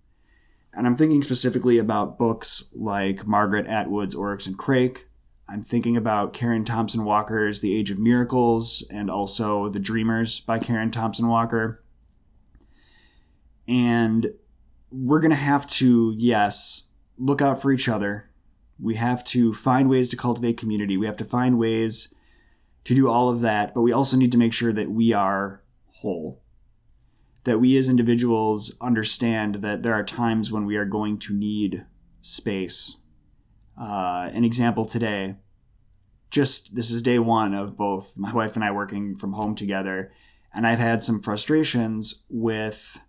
And 0.74 0.86
I'm 0.86 0.96
thinking 0.96 1.22
specifically 1.22 1.78
about 1.78 2.18
books 2.18 2.70
like 2.74 3.26
Margaret 3.26 3.66
Atwood's 3.66 4.14
Oryx 4.14 4.46
and 4.46 4.56
Crake. 4.56 5.06
I'm 5.48 5.62
thinking 5.62 5.96
about 5.96 6.32
Karen 6.32 6.64
Thompson 6.64 7.04
Walker's 7.04 7.60
The 7.60 7.76
Age 7.76 7.90
of 7.90 7.98
Miracles 7.98 8.86
and 8.90 9.10
also 9.10 9.68
The 9.68 9.80
Dreamers 9.80 10.40
by 10.40 10.58
Karen 10.58 10.90
Thompson 10.90 11.28
Walker. 11.28 11.84
And 13.68 14.32
we're 14.90 15.20
going 15.20 15.30
to 15.30 15.36
have 15.36 15.66
to, 15.66 16.14
yes, 16.16 16.88
look 17.18 17.42
out 17.42 17.60
for 17.60 17.70
each 17.70 17.88
other. 17.88 18.30
We 18.80 18.94
have 18.94 19.22
to 19.24 19.52
find 19.52 19.90
ways 19.90 20.08
to 20.08 20.16
cultivate 20.16 20.56
community. 20.56 20.96
We 20.96 21.06
have 21.06 21.18
to 21.18 21.24
find 21.24 21.58
ways 21.58 22.14
to 22.84 22.94
do 22.94 23.08
all 23.08 23.28
of 23.28 23.42
that, 23.42 23.74
but 23.74 23.82
we 23.82 23.92
also 23.92 24.16
need 24.16 24.32
to 24.32 24.38
make 24.38 24.52
sure 24.52 24.72
that 24.72 24.90
we 24.90 25.12
are 25.12 25.62
whole. 25.86 26.42
That 27.44 27.60
we 27.60 27.76
as 27.76 27.88
individuals 27.88 28.76
understand 28.80 29.56
that 29.56 29.82
there 29.82 29.94
are 29.94 30.04
times 30.04 30.52
when 30.52 30.64
we 30.64 30.76
are 30.76 30.84
going 30.84 31.18
to 31.18 31.34
need 31.34 31.86
space. 32.20 32.96
Uh, 33.80 34.30
an 34.32 34.44
example 34.44 34.86
today, 34.86 35.36
just 36.30 36.74
this 36.76 36.90
is 36.90 37.02
day 37.02 37.18
one 37.18 37.52
of 37.52 37.76
both 37.76 38.16
my 38.18 38.32
wife 38.32 38.54
and 38.54 38.64
I 38.64 38.70
working 38.70 39.16
from 39.16 39.32
home 39.32 39.54
together, 39.54 40.12
and 40.54 40.66
I've 40.66 40.78
had 40.78 41.02
some 41.02 41.20
frustrations 41.20 42.24
with 42.28 43.00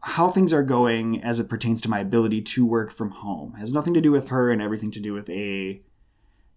how 0.00 0.28
things 0.28 0.52
are 0.52 0.62
going 0.62 1.22
as 1.22 1.40
it 1.40 1.48
pertains 1.48 1.80
to 1.80 1.88
my 1.88 2.00
ability 2.00 2.42
to 2.42 2.66
work 2.66 2.92
from 2.92 3.10
home. 3.10 3.54
It 3.56 3.60
has 3.60 3.72
nothing 3.72 3.94
to 3.94 4.02
do 4.02 4.12
with 4.12 4.28
her 4.28 4.50
and 4.50 4.60
everything 4.60 4.90
to 4.92 5.00
do 5.00 5.14
with 5.14 5.30
a 5.30 5.82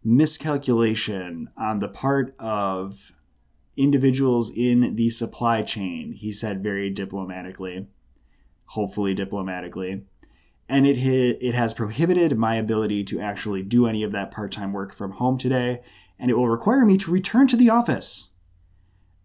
miscalculation 0.03 1.49
on 1.57 1.79
the 1.79 1.87
part 1.87 2.35
of 2.39 3.13
individuals 3.77 4.51
in 4.55 4.95
the 4.95 5.09
supply 5.09 5.61
chain, 5.61 6.13
he 6.13 6.31
said 6.31 6.61
very 6.61 6.89
diplomatically, 6.89 7.87
hopefully 8.65 9.13
diplomatically. 9.13 10.03
And 10.67 10.85
it 10.85 10.97
it 10.97 11.55
has 11.55 11.73
prohibited 11.73 12.37
my 12.37 12.55
ability 12.55 13.05
to 13.05 13.21
actually 13.21 13.63
do 13.63 13.87
any 13.87 14.03
of 14.03 14.11
that 14.11 14.31
part-time 14.31 14.73
work 14.73 14.93
from 14.93 15.11
home 15.11 15.37
today, 15.37 15.81
and 16.19 16.29
it 16.29 16.33
will 16.33 16.49
require 16.49 16.85
me 16.85 16.97
to 16.97 17.11
return 17.11 17.47
to 17.47 17.55
the 17.55 17.69
office 17.69 18.31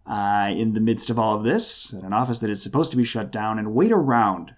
uh, 0.07 0.53
in 0.55 0.75
the 0.75 0.81
midst 0.81 1.11
of 1.11 1.19
all 1.19 1.37
of 1.37 1.43
this, 1.43 1.93
at 1.95 2.05
an 2.05 2.13
office 2.13 2.39
that 2.39 2.51
is 2.51 2.63
supposed 2.63 2.93
to 2.93 2.97
be 2.97 3.05
shut 3.05 3.33
down, 3.33 3.59
and 3.59 3.75
wait 3.75 3.91
around 3.91 4.55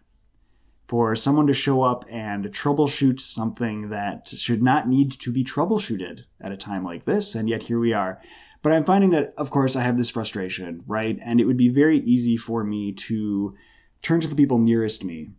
for 0.94 1.16
someone 1.16 1.48
to 1.48 1.52
show 1.52 1.82
up 1.82 2.04
and 2.08 2.44
troubleshoot 2.52 3.18
something 3.18 3.88
that 3.88 4.28
should 4.28 4.62
not 4.62 4.86
need 4.86 5.10
to 5.10 5.32
be 5.32 5.42
troubleshooted 5.42 6.20
at 6.40 6.52
a 6.52 6.56
time 6.56 6.84
like 6.84 7.04
this, 7.04 7.34
and 7.34 7.48
yet 7.48 7.62
here 7.62 7.80
we 7.80 7.92
are. 7.92 8.20
But 8.62 8.70
I'm 8.70 8.84
finding 8.84 9.10
that, 9.10 9.34
of 9.36 9.50
course, 9.50 9.74
I 9.74 9.82
have 9.82 9.98
this 9.98 10.12
frustration, 10.12 10.84
right? 10.86 11.18
And 11.24 11.40
it 11.40 11.46
would 11.46 11.56
be 11.56 11.68
very 11.68 11.98
easy 11.98 12.36
for 12.36 12.62
me 12.62 12.92
to 12.92 13.56
turn 14.02 14.20
to 14.20 14.28
the 14.28 14.36
people 14.36 14.60
nearest 14.60 15.04
me, 15.04 15.30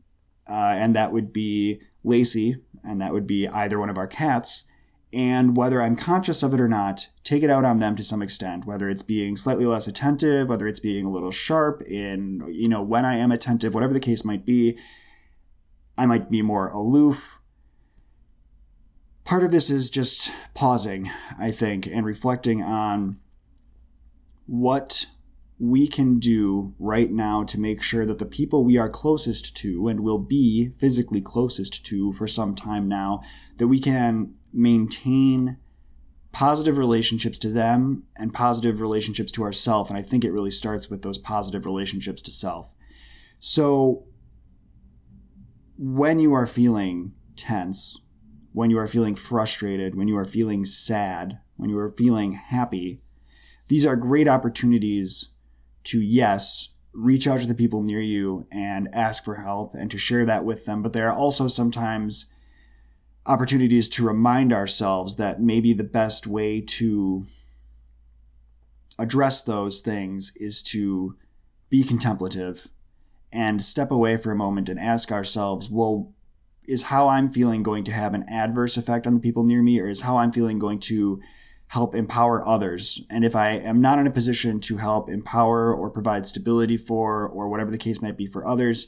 uh, 0.46 0.76
and 0.78 0.94
that 0.94 1.14
would 1.14 1.32
be 1.32 1.80
Lacey, 2.04 2.58
and 2.84 3.00
that 3.00 3.14
would 3.14 3.26
be 3.26 3.48
either 3.48 3.80
one 3.80 3.90
of 3.90 3.98
our 3.98 4.08
cats, 4.08 4.66
and 5.14 5.56
whether 5.56 5.82
I'm 5.82 5.96
conscious 5.96 6.44
of 6.44 6.54
it 6.54 6.60
or 6.60 6.68
not, 6.68 7.08
take 7.24 7.44
it 7.44 7.50
out 7.50 7.64
on 7.64 7.80
them 7.80 7.96
to 7.96 8.04
some 8.04 8.22
extent, 8.22 8.66
whether 8.66 8.90
it's 8.90 9.04
being 9.04 9.38
slightly 9.38 9.66
less 9.66 9.88
attentive, 9.88 10.50
whether 10.50 10.68
it's 10.68 10.82
being 10.82 11.06
a 11.06 11.12
little 11.12 11.32
sharp 11.32 11.82
in, 11.84 12.42
you 12.50 12.68
know, 12.68 12.84
when 12.84 13.06
I 13.06 13.16
am 13.16 13.32
attentive, 13.32 13.74
whatever 13.74 13.94
the 13.94 14.02
case 14.02 14.26
might 14.26 14.44
be. 14.44 14.78
I 15.98 16.06
might 16.06 16.30
be 16.30 16.42
more 16.42 16.70
aloof. 16.70 17.40
Part 19.24 19.44
of 19.44 19.52
this 19.52 19.70
is 19.70 19.90
just 19.90 20.32
pausing, 20.54 21.10
I 21.40 21.52
think, 21.52 21.88
and 21.88 22.06
reflecting 22.06 22.62
on 22.62 23.20
what 24.46 25.08
we 25.58 25.88
can 25.88 26.20
do 26.20 26.76
right 26.78 27.12
now 27.12 27.44
to 27.44 27.60
make 27.60 27.82
sure 27.82 28.06
that 28.06 28.20
the 28.20 28.26
people 28.26 28.64
we 28.64 28.78
are 28.78 28.90
closest 28.90 29.56
to 29.58 29.88
and 29.88 30.02
will 30.02 30.20
be 30.20 30.70
physically 30.78 31.22
closest 31.22 31.86
to 31.86 32.12
for 32.12 32.28
some 32.28 32.54
time 32.54 32.88
now, 32.88 33.22
that 33.58 33.68
we 33.68 33.80
can 33.80 34.36
maintain 34.52 35.58
positive 36.34 36.78
relationships 36.78 37.40
to 37.40 37.50
them 37.50 38.04
and 38.18 38.34
positive 38.34 38.82
relationships 38.82 39.32
to 39.32 39.44
ourselves. 39.44 39.90
And 39.90 39.98
I 39.98 40.02
think 40.02 40.26
it 40.26 40.34
really 40.34 40.52
starts 40.52 40.90
with 40.90 41.02
those 41.02 41.18
positive 41.18 41.66
relationships 41.66 42.22
to 42.24 42.32
self. 42.32 42.76
So 43.40 44.04
when 45.78 46.20
you 46.20 46.34
are 46.34 46.48
feeling 46.48 47.14
tense, 47.36 48.00
when 48.54 48.70
you 48.70 48.80
are 48.80 48.88
feeling 48.88 49.16
frustrated, 49.16 49.96
when 49.96 50.08
you 50.08 50.18
are 50.18 50.26
feeling 50.26 50.64
sad, 50.64 51.40
when 51.58 51.70
you 51.70 51.78
are 51.78 51.90
feeling 51.90 52.34
happy, 52.34 53.02
these 53.68 53.86
are 53.86 53.96
great 53.96 54.28
opportunities 54.28 55.34
to, 55.84 56.00
yes, 56.00 56.70
reach 56.94 57.28
out 57.28 57.42
to 57.42 57.48
the 57.48 57.56
people 57.56 57.84
near 57.84 58.00
you 58.00 58.48
and 58.52 58.94
ask 58.94 59.24
for 59.26 59.36
help 59.36 59.76
and 59.76 59.92
to 59.92 59.98
share 59.98 60.26
that 60.26 60.46
with 60.46 60.66
them. 60.66 60.82
But 60.82 60.94
there 60.94 61.10
are 61.10 61.16
also 61.16 61.48
sometimes 61.48 62.32
opportunities 63.26 63.90
to 63.90 64.06
remind 64.06 64.54
ourselves 64.54 65.18
that 65.18 65.42
maybe 65.42 65.74
the 65.74 65.84
best 65.84 66.26
way 66.26 66.62
to 66.62 67.26
address 68.98 69.44
those 69.44 69.82
things 69.82 70.32
is 70.38 70.64
to 70.64 71.18
be 71.70 71.84
contemplative 71.84 72.70
and 73.36 73.62
step 73.62 73.92
away 73.92 74.18
for 74.18 74.32
a 74.32 74.36
moment 74.36 74.70
and 74.70 74.80
ask 74.80 75.12
ourselves, 75.12 75.70
well, 75.70 76.14
is 76.68 76.84
how 76.84 77.10
I'm 77.10 77.28
feeling 77.28 77.62
going 77.62 77.84
to 77.84 77.92
have 77.92 78.14
an 78.14 78.24
adverse 78.30 78.78
effect 78.78 79.06
on 79.06 79.14
the 79.14 79.20
people 79.20 79.44
near 79.44 79.62
me, 79.62 79.80
or 79.80 79.88
is 79.88 80.02
how 80.02 80.18
I'm 80.18 80.32
feeling 80.32 80.58
going 80.58 80.80
to 80.80 81.22
help 81.68 81.94
empower 81.94 82.48
others? 82.48 83.04
And 83.10 83.26
if 83.26 83.36
I 83.36 83.52
am 83.52 83.82
not 83.82 84.00
in 84.00 84.08
a 84.08 84.12
position 84.12 84.60
to 84.62 84.78
help 84.78 85.10
empower 85.10 85.76
or 85.76 85.90
provide 85.90 86.26
stability 86.26 86.78
for, 86.78 87.28
or 87.28 87.50
whatever 87.50 87.70
the 87.70 87.78
case 87.78 88.02
might 88.02 88.18
be 88.18 88.26
for 88.26 88.48
others, 88.48 88.88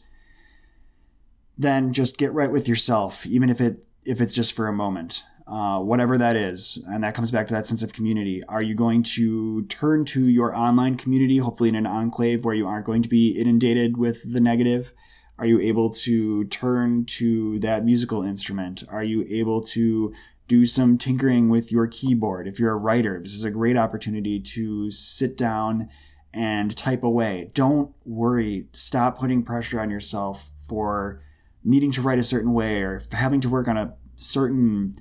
then 1.58 1.92
just 1.92 2.18
get 2.18 2.34
right 2.34 2.52
with 2.52 2.68
yourself, 2.68 3.26
even 3.26 3.50
if 3.50 3.60
it 3.60 3.84
if 4.06 4.22
it's 4.22 4.36
just 4.36 4.56
for 4.56 4.68
a 4.68 4.74
moment, 4.74 5.24
uh, 5.48 5.80
whatever 5.80 6.18
that 6.18 6.36
is. 6.36 6.84
And 6.88 7.04
that 7.04 7.16
comes 7.16 7.32
back 7.32 7.48
to 7.48 7.54
that 7.54 7.68
sense 7.68 7.82
of 7.82 7.94
community. 7.94 8.44
Are 8.46 8.62
you 8.62 8.76
going 8.76 9.04
to 9.04 9.64
turn 9.66 10.06
to 10.06 10.26
your 10.28 10.56
online 10.56 10.96
community, 10.96 11.38
hopefully 11.38 11.70
in 11.70 11.76
an 11.76 11.88
enclave 11.88 12.44
where 12.44 12.56
you 12.56 12.68
aren't 12.68 12.86
going 12.86 13.02
to 13.04 13.10
be 13.10 13.32
inundated 13.32 13.98
with 13.98 14.34
the 14.34 14.42
negative? 14.42 14.92
Are 15.40 15.46
you 15.46 15.60
able 15.60 15.90
to 15.92 16.46
turn 16.46 17.06
to 17.06 17.60
that 17.60 17.86
musical 17.86 18.24
instrument? 18.24 18.84
Are 18.90 19.04
you 19.04 19.26
able 19.30 19.62
to 19.62 20.14
do 20.48 20.66
some 20.66 20.98
tinkering 20.98 21.50
with 21.50 21.72
your 21.72 21.88
keyboard? 21.88 22.48
If 22.48 22.60
you're 22.60 22.74
a 22.74 22.78
writer, 22.78 23.22
this 23.22 23.34
is 23.34 23.44
a 23.44 23.52
great 23.52 23.78
opportunity 23.78 24.40
to 24.40 24.90
sit 24.90 25.38
down 25.38 25.90
and 26.34 26.76
type 26.76 27.04
away. 27.04 27.52
Don't 27.54 27.94
worry. 28.06 28.68
Stop 28.74 29.18
putting 29.18 29.44
pressure 29.44 29.80
on 29.80 29.90
yourself 29.90 30.52
for 30.68 31.22
needing 31.64 31.92
to 31.92 32.02
write 32.02 32.20
a 32.20 32.24
certain 32.24 32.54
way 32.54 32.82
or 32.82 33.02
having 33.12 33.40
to 33.42 33.50
work 33.50 33.68
on 33.68 33.78
a 33.78 33.94
certain 34.16 34.94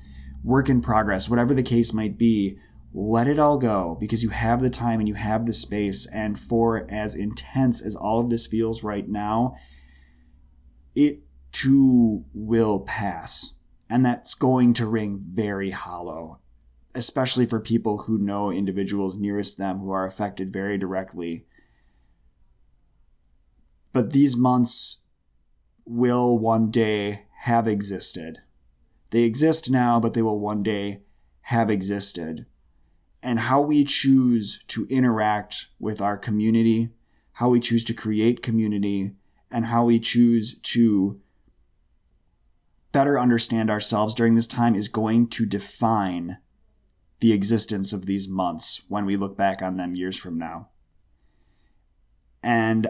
work 0.47 0.69
in 0.69 0.81
progress, 0.81 1.29
whatever 1.29 1.53
the 1.53 1.63
case 1.63 1.93
might 1.93 2.17
be, 2.17 2.57
let 2.95 3.27
it 3.27 3.39
all 3.39 3.59
go 3.59 3.97
because 3.99 4.23
you 4.23 4.31
have 4.31 4.63
the 4.63 4.71
time 4.71 5.01
and 5.01 5.09
you 5.09 5.15
have 5.15 5.45
the 5.45 5.53
space. 5.53 6.07
And 6.15 6.39
for 6.39 6.87
as 6.89 7.17
intense 7.17 7.85
as 7.85 7.97
all 7.97 8.21
of 8.21 8.31
this 8.31 8.47
feels 8.47 8.85
right 8.85 9.07
now, 9.09 9.57
it 10.95 11.19
too 11.51 12.25
will 12.33 12.81
pass. 12.81 13.57
And 13.91 14.05
that's 14.05 14.35
going 14.35 14.73
to 14.75 14.87
ring 14.87 15.25
very 15.29 15.71
hollow, 15.71 16.39
especially 16.95 17.45
for 17.45 17.61
people 17.61 18.05
who 18.07 18.17
know 18.17 18.53
individuals 18.53 19.17
nearest 19.17 19.59
them 19.59 19.81
who 19.81 19.91
are 19.91 20.07
affected 20.07 20.53
very 20.53 20.79
directly. 20.79 21.45
But 23.93 24.13
these 24.13 24.37
months 24.37 25.03
will 25.85 26.39
one 26.39 26.71
day 26.71 27.27
have 27.41 27.67
existed. 27.67 28.43
They 29.11 29.23
exist 29.23 29.71
now, 29.71 30.01
but 30.01 30.15
they 30.15 30.23
will 30.23 30.39
one 30.39 30.63
day 30.63 31.03
have 31.43 31.71
existed. 31.71 32.47
And 33.23 33.39
how 33.41 33.61
we 33.61 33.85
choose 33.85 34.65
to 34.69 34.87
interact 34.89 35.67
with 35.79 36.01
our 36.01 36.17
community, 36.17 36.91
how 37.35 37.49
we 37.49 37.61
choose 37.61 37.85
to 37.85 37.95
create 37.95 38.43
community, 38.43 39.13
and 39.51 39.67
how 39.67 39.85
we 39.85 40.01
choose 40.01 40.59
to 40.59 41.21
better 42.93 43.19
understand 43.19 43.71
ourselves 43.71 44.15
during 44.15 44.35
this 44.35 44.47
time 44.47 44.75
is 44.75 44.89
going 44.89 45.29
to 45.29 45.47
define 45.47 46.39
the 47.21 47.33
existence 47.33 47.93
of 47.93 48.07
these 48.07 48.29
months 48.29 48.83
when 48.89 49.07
we 49.07 49.17
look 49.17 49.37
back 49.37 49.63
on 49.63 49.77
them 49.77 49.95
years 49.95 50.17
from 50.17 50.39
now. 50.39 50.69
And 52.43 52.89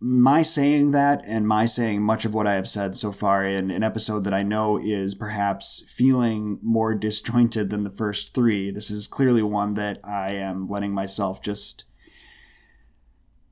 my 0.00 0.40
saying 0.40 0.92
that 0.92 1.22
and 1.26 1.46
my 1.46 1.66
saying 1.66 2.02
much 2.02 2.24
of 2.24 2.32
what 2.32 2.46
I 2.46 2.54
have 2.54 2.66
said 2.66 2.96
so 2.96 3.12
far 3.12 3.44
in 3.44 3.70
an 3.70 3.82
episode 3.82 4.24
that 4.24 4.32
I 4.32 4.42
know 4.42 4.78
is 4.78 5.14
perhaps 5.14 5.84
feeling 5.86 6.58
more 6.62 6.94
disjointed 6.94 7.68
than 7.68 7.84
the 7.84 7.90
first 7.90 8.34
three, 8.34 8.70
this 8.70 8.90
is 8.90 9.06
clearly 9.06 9.42
one 9.42 9.74
that 9.74 9.98
I 10.02 10.30
am 10.30 10.68
letting 10.68 10.94
myself 10.94 11.42
just 11.42 11.84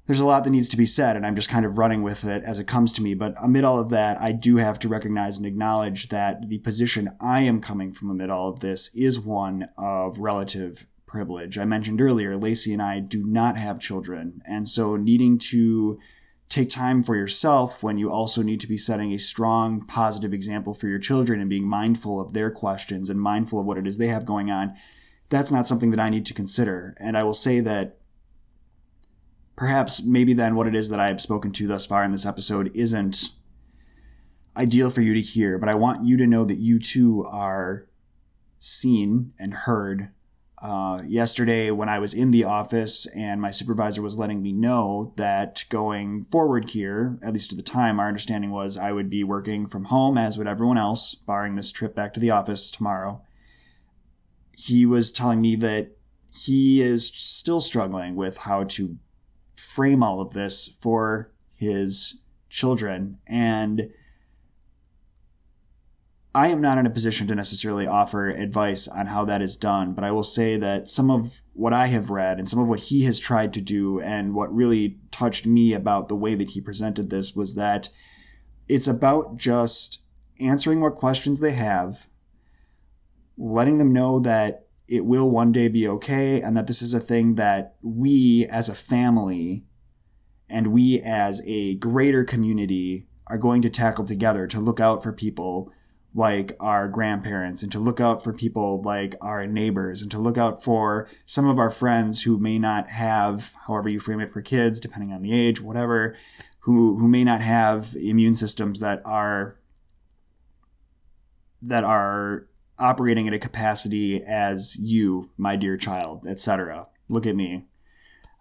there's 0.06 0.20
a 0.20 0.26
lot 0.26 0.42
that 0.44 0.50
needs 0.50 0.70
to 0.70 0.78
be 0.78 0.86
said, 0.86 1.16
and 1.16 1.26
I'm 1.26 1.36
just 1.36 1.50
kind 1.50 1.66
of 1.66 1.76
running 1.76 2.02
with 2.02 2.24
it 2.24 2.42
as 2.42 2.58
it 2.58 2.66
comes 2.66 2.94
to 2.94 3.02
me. 3.02 3.12
But 3.12 3.34
amid 3.42 3.62
all 3.62 3.78
of 3.78 3.90
that, 3.90 4.18
I 4.18 4.32
do 4.32 4.56
have 4.56 4.78
to 4.78 4.88
recognize 4.88 5.36
and 5.36 5.44
acknowledge 5.44 6.08
that 6.08 6.48
the 6.48 6.60
position 6.60 7.14
I 7.20 7.40
am 7.40 7.60
coming 7.60 7.92
from 7.92 8.08
amid 8.08 8.30
all 8.30 8.48
of 8.48 8.60
this 8.60 8.88
is 8.94 9.20
one 9.20 9.68
of 9.76 10.18
relative 10.18 10.86
privilege. 11.04 11.58
I 11.58 11.66
mentioned 11.66 12.00
earlier, 12.00 12.38
Lacey 12.38 12.72
and 12.72 12.80
I 12.80 13.00
do 13.00 13.26
not 13.26 13.58
have 13.58 13.80
children, 13.80 14.40
and 14.46 14.66
so 14.66 14.96
needing 14.96 15.36
to 15.50 15.98
take 16.48 16.70
time 16.70 17.02
for 17.02 17.14
yourself 17.14 17.82
when 17.82 17.98
you 17.98 18.10
also 18.10 18.42
need 18.42 18.60
to 18.60 18.66
be 18.66 18.78
setting 18.78 19.12
a 19.12 19.18
strong, 19.18 19.84
positive 19.84 20.32
example 20.32 20.72
for 20.72 20.88
your 20.88 20.98
children 20.98 21.40
and 21.40 21.50
being 21.50 21.66
mindful 21.66 22.20
of 22.20 22.32
their 22.32 22.50
questions 22.50 23.10
and 23.10 23.20
mindful 23.20 23.60
of 23.60 23.66
what 23.66 23.78
it 23.78 23.86
is 23.86 23.98
they 23.98 24.06
have 24.06 24.24
going 24.24 24.50
on, 24.50 24.74
that's 25.28 25.52
not 25.52 25.66
something 25.66 25.90
that 25.90 26.00
I 26.00 26.08
need 26.08 26.24
to 26.26 26.34
consider. 26.34 26.94
And 26.98 27.16
I 27.16 27.22
will 27.22 27.34
say 27.34 27.60
that 27.60 27.98
perhaps 29.56 30.02
maybe 30.04 30.32
then 30.32 30.56
what 30.56 30.66
it 30.66 30.74
is 30.74 30.88
that 30.88 31.00
I 31.00 31.08
have 31.08 31.20
spoken 31.20 31.52
to 31.52 31.66
thus 31.66 31.84
far 31.84 32.02
in 32.02 32.12
this 32.12 32.24
episode 32.24 32.74
isn't 32.74 33.30
ideal 34.56 34.88
for 34.88 35.02
you 35.02 35.12
to 35.14 35.20
hear, 35.20 35.58
but 35.58 35.68
I 35.68 35.74
want 35.74 36.06
you 36.06 36.16
to 36.16 36.26
know 36.26 36.44
that 36.44 36.58
you 36.58 36.78
too 36.78 37.26
are 37.28 37.86
seen 38.58 39.32
and 39.38 39.52
heard. 39.52 40.10
Uh, 40.60 41.02
yesterday, 41.06 41.70
when 41.70 41.88
I 41.88 42.00
was 42.00 42.14
in 42.14 42.32
the 42.32 42.42
office 42.42 43.06
and 43.14 43.40
my 43.40 43.50
supervisor 43.50 44.02
was 44.02 44.18
letting 44.18 44.42
me 44.42 44.52
know 44.52 45.12
that 45.16 45.64
going 45.68 46.24
forward 46.32 46.70
here, 46.70 47.16
at 47.22 47.32
least 47.32 47.52
at 47.52 47.56
the 47.56 47.62
time, 47.62 48.00
our 48.00 48.08
understanding 48.08 48.50
was 48.50 48.76
I 48.76 48.90
would 48.90 49.08
be 49.08 49.22
working 49.22 49.68
from 49.68 49.84
home 49.84 50.18
as 50.18 50.36
would 50.36 50.48
everyone 50.48 50.78
else, 50.78 51.14
barring 51.14 51.54
this 51.54 51.70
trip 51.70 51.94
back 51.94 52.12
to 52.14 52.20
the 52.20 52.30
office 52.30 52.72
tomorrow. 52.72 53.22
He 54.56 54.84
was 54.84 55.12
telling 55.12 55.40
me 55.40 55.54
that 55.56 55.92
he 56.28 56.82
is 56.82 57.06
still 57.06 57.60
struggling 57.60 58.16
with 58.16 58.38
how 58.38 58.64
to 58.64 58.98
frame 59.56 60.02
all 60.02 60.20
of 60.20 60.32
this 60.32 60.76
for 60.80 61.30
his 61.56 62.20
children. 62.48 63.18
And 63.28 63.92
I 66.38 66.48
am 66.48 66.60
not 66.60 66.78
in 66.78 66.86
a 66.86 66.90
position 66.90 67.26
to 67.26 67.34
necessarily 67.34 67.88
offer 67.88 68.30
advice 68.30 68.86
on 68.86 69.06
how 69.06 69.24
that 69.24 69.42
is 69.42 69.56
done, 69.56 69.92
but 69.92 70.04
I 70.04 70.12
will 70.12 70.22
say 70.22 70.56
that 70.56 70.88
some 70.88 71.10
of 71.10 71.40
what 71.52 71.72
I 71.72 71.86
have 71.86 72.10
read 72.10 72.38
and 72.38 72.48
some 72.48 72.60
of 72.60 72.68
what 72.68 72.78
he 72.78 73.02
has 73.06 73.18
tried 73.18 73.52
to 73.54 73.60
do, 73.60 73.98
and 73.98 74.36
what 74.36 74.54
really 74.54 74.98
touched 75.10 75.46
me 75.46 75.74
about 75.74 76.06
the 76.06 76.14
way 76.14 76.36
that 76.36 76.50
he 76.50 76.60
presented 76.60 77.10
this 77.10 77.34
was 77.34 77.56
that 77.56 77.90
it's 78.68 78.86
about 78.86 79.36
just 79.36 80.04
answering 80.38 80.80
what 80.80 80.94
questions 80.94 81.40
they 81.40 81.54
have, 81.54 82.06
letting 83.36 83.78
them 83.78 83.92
know 83.92 84.20
that 84.20 84.68
it 84.86 85.04
will 85.04 85.28
one 85.28 85.50
day 85.50 85.66
be 85.66 85.88
okay, 85.88 86.40
and 86.40 86.56
that 86.56 86.68
this 86.68 86.82
is 86.82 86.94
a 86.94 87.00
thing 87.00 87.34
that 87.34 87.74
we 87.82 88.46
as 88.48 88.68
a 88.68 88.76
family 88.76 89.64
and 90.48 90.68
we 90.68 91.00
as 91.00 91.42
a 91.46 91.74
greater 91.74 92.22
community 92.22 93.08
are 93.26 93.38
going 93.38 93.60
to 93.60 93.68
tackle 93.68 94.04
together 94.04 94.46
to 94.46 94.60
look 94.60 94.78
out 94.78 95.02
for 95.02 95.12
people 95.12 95.72
like 96.14 96.56
our 96.58 96.88
grandparents 96.88 97.62
and 97.62 97.70
to 97.70 97.78
look 97.78 98.00
out 98.00 98.22
for 98.22 98.32
people 98.32 98.82
like 98.82 99.14
our 99.20 99.46
neighbors 99.46 100.02
and 100.02 100.10
to 100.10 100.18
look 100.18 100.38
out 100.38 100.62
for 100.62 101.06
some 101.26 101.46
of 101.46 101.58
our 101.58 101.70
friends 101.70 102.22
who 102.22 102.38
may 102.38 102.58
not 102.58 102.88
have 102.88 103.54
however 103.66 103.88
you 103.88 104.00
frame 104.00 104.20
it 104.20 104.30
for 104.30 104.40
kids 104.40 104.80
depending 104.80 105.12
on 105.12 105.22
the 105.22 105.32
age 105.32 105.60
whatever 105.60 106.16
who 106.60 106.98
who 106.98 107.08
may 107.08 107.24
not 107.24 107.42
have 107.42 107.94
immune 108.00 108.34
systems 108.34 108.80
that 108.80 109.02
are 109.04 109.58
that 111.60 111.84
are 111.84 112.48
operating 112.78 113.28
at 113.28 113.34
a 113.34 113.38
capacity 113.38 114.22
as 114.24 114.76
you 114.80 115.30
my 115.36 115.56
dear 115.56 115.76
child 115.76 116.26
etc 116.26 116.88
look 117.08 117.26
at 117.26 117.36
me. 117.36 117.66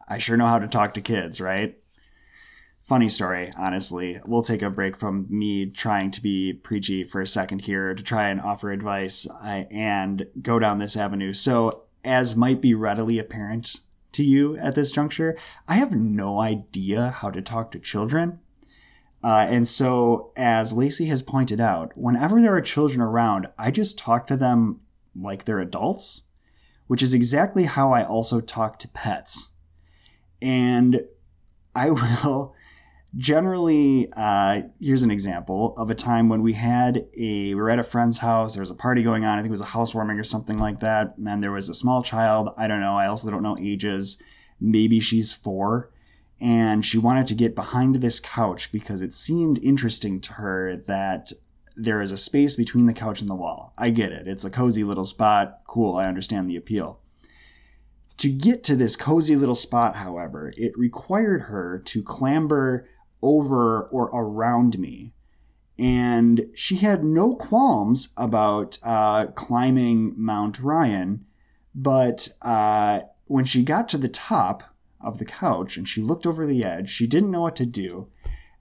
I 0.07 0.17
sure 0.19 0.37
know 0.37 0.47
how 0.47 0.59
to 0.59 0.67
talk 0.67 0.93
to 0.93 1.01
kids 1.01 1.41
right 1.41 1.75
funny 2.87 3.09
story, 3.09 3.51
honestly. 3.57 4.17
We'll 4.25 4.43
take 4.43 4.61
a 4.61 4.69
break 4.69 4.95
from 4.95 5.27
me 5.29 5.65
trying 5.65 6.09
to 6.11 6.21
be 6.21 6.53
preachy 6.53 7.03
for 7.03 7.19
a 7.19 7.27
second 7.27 7.63
here 7.63 7.93
to 7.93 8.01
try 8.01 8.29
and 8.29 8.39
offer 8.39 8.71
advice 8.71 9.27
and 9.43 10.25
go 10.41 10.57
down 10.57 10.79
this 10.79 10.95
avenue. 10.95 11.33
So, 11.33 11.83
as 12.05 12.37
might 12.37 12.61
be 12.61 12.73
readily 12.73 13.19
apparent 13.19 13.81
to 14.13 14.23
you 14.23 14.55
at 14.55 14.75
this 14.75 14.91
juncture, 14.91 15.37
I 15.67 15.73
have 15.73 15.97
no 15.97 16.39
idea 16.39 17.09
how 17.09 17.29
to 17.29 17.41
talk 17.41 17.71
to 17.71 17.79
children. 17.79 18.39
Uh, 19.21 19.45
and 19.49 19.67
so, 19.67 20.31
as 20.37 20.71
Lacey 20.71 21.07
has 21.07 21.21
pointed 21.21 21.59
out, 21.59 21.91
whenever 21.97 22.39
there 22.39 22.55
are 22.55 22.61
children 22.61 23.01
around, 23.01 23.47
I 23.59 23.69
just 23.69 23.99
talk 23.99 24.27
to 24.27 24.37
them 24.37 24.79
like 25.13 25.43
they're 25.43 25.59
adults, 25.59 26.21
which 26.85 27.03
is 27.03 27.13
exactly 27.13 27.65
how 27.65 27.91
I 27.91 28.05
also 28.05 28.39
talk 28.39 28.79
to 28.79 28.87
pets. 28.87 29.49
And 30.41 31.01
I 31.75 31.89
will 32.23 32.55
generally 33.15 34.07
uh, 34.15 34.61
here's 34.81 35.03
an 35.03 35.11
example 35.11 35.73
of 35.77 35.89
a 35.89 35.95
time 35.95 36.29
when 36.29 36.41
we 36.41 36.53
had 36.53 37.07
a 37.17 37.53
we 37.53 37.55
were 37.55 37.69
at 37.69 37.79
a 37.79 37.83
friend's 37.83 38.19
house 38.19 38.53
there 38.53 38.61
was 38.61 38.69
a 38.69 38.75
party 38.75 39.01
going 39.01 39.23
on 39.23 39.37
i 39.37 39.41
think 39.41 39.47
it 39.47 39.51
was 39.51 39.61
a 39.61 39.65
housewarming 39.65 40.19
or 40.19 40.23
something 40.23 40.57
like 40.57 40.79
that 40.79 41.17
and 41.17 41.25
then 41.25 41.41
there 41.41 41.51
was 41.51 41.69
a 41.69 41.73
small 41.73 42.03
child 42.03 42.49
i 42.57 42.67
don't 42.67 42.81
know 42.81 42.95
i 42.97 43.07
also 43.07 43.31
don't 43.31 43.43
know 43.43 43.57
ages 43.59 44.21
maybe 44.59 44.99
she's 44.99 45.33
four 45.33 45.89
and 46.39 46.85
she 46.85 46.97
wanted 46.97 47.27
to 47.27 47.35
get 47.35 47.55
behind 47.55 47.95
this 47.95 48.19
couch 48.19 48.71
because 48.71 49.01
it 49.01 49.13
seemed 49.13 49.63
interesting 49.63 50.19
to 50.21 50.33
her 50.33 50.75
that 50.75 51.31
there 51.75 52.01
is 52.01 52.11
a 52.11 52.17
space 52.17 52.55
between 52.55 52.87
the 52.87 52.93
couch 52.93 53.21
and 53.21 53.29
the 53.29 53.35
wall. 53.35 53.73
I 53.77 53.91
get 53.91 54.11
it. 54.11 54.27
It's 54.27 54.45
a 54.45 54.49
cozy 54.49 54.83
little 54.83 55.05
spot. 55.05 55.61
Cool. 55.67 55.95
I 55.95 56.05
understand 56.05 56.49
the 56.49 56.55
appeal. 56.55 56.99
To 58.17 58.29
get 58.29 58.63
to 58.63 58.75
this 58.75 58.95
cozy 58.95 59.35
little 59.35 59.55
spot, 59.55 59.97
however, 59.97 60.51
it 60.57 60.75
required 60.75 61.43
her 61.43 61.79
to 61.85 62.01
clamber 62.01 62.87
over 63.21 63.83
or 63.83 64.05
around 64.13 64.79
me. 64.79 65.13
And 65.79 66.47
she 66.55 66.77
had 66.77 67.03
no 67.03 67.33
qualms 67.33 68.13
about 68.17 68.79
uh, 68.83 69.27
climbing 69.27 70.13
Mount 70.17 70.59
Ryan, 70.59 71.25
but 71.75 72.29
uh, 72.41 73.01
when 73.27 73.45
she 73.45 73.63
got 73.63 73.87
to 73.89 73.97
the 73.97 74.07
top 74.07 74.63
of 74.99 75.19
the 75.19 75.25
couch 75.25 75.77
and 75.77 75.87
she 75.87 76.01
looked 76.01 76.25
over 76.25 76.45
the 76.45 76.63
edge, 76.63 76.89
she 76.89 77.05
didn't 77.05 77.31
know 77.31 77.41
what 77.41 77.55
to 77.57 77.65
do. 77.65 78.09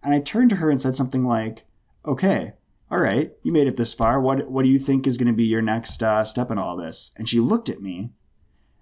And 0.02 0.12
I 0.12 0.20
turned 0.20 0.50
to 0.50 0.56
her 0.56 0.70
and 0.70 0.80
said 0.80 0.94
something 0.94 1.24
like, 1.24 1.64
"Okay, 2.04 2.52
all 2.90 3.00
right, 3.00 3.32
you 3.42 3.50
made 3.50 3.66
it 3.66 3.76
this 3.76 3.94
far. 3.94 4.20
What 4.20 4.50
what 4.50 4.64
do 4.64 4.68
you 4.70 4.78
think 4.78 5.06
is 5.06 5.16
going 5.16 5.26
to 5.28 5.32
be 5.32 5.44
your 5.44 5.62
next 5.62 6.02
uh, 6.02 6.22
step 6.22 6.50
in 6.50 6.58
all 6.58 6.76
this?" 6.76 7.12
And 7.16 7.28
she 7.28 7.40
looked 7.40 7.70
at 7.70 7.80
me, 7.80 8.10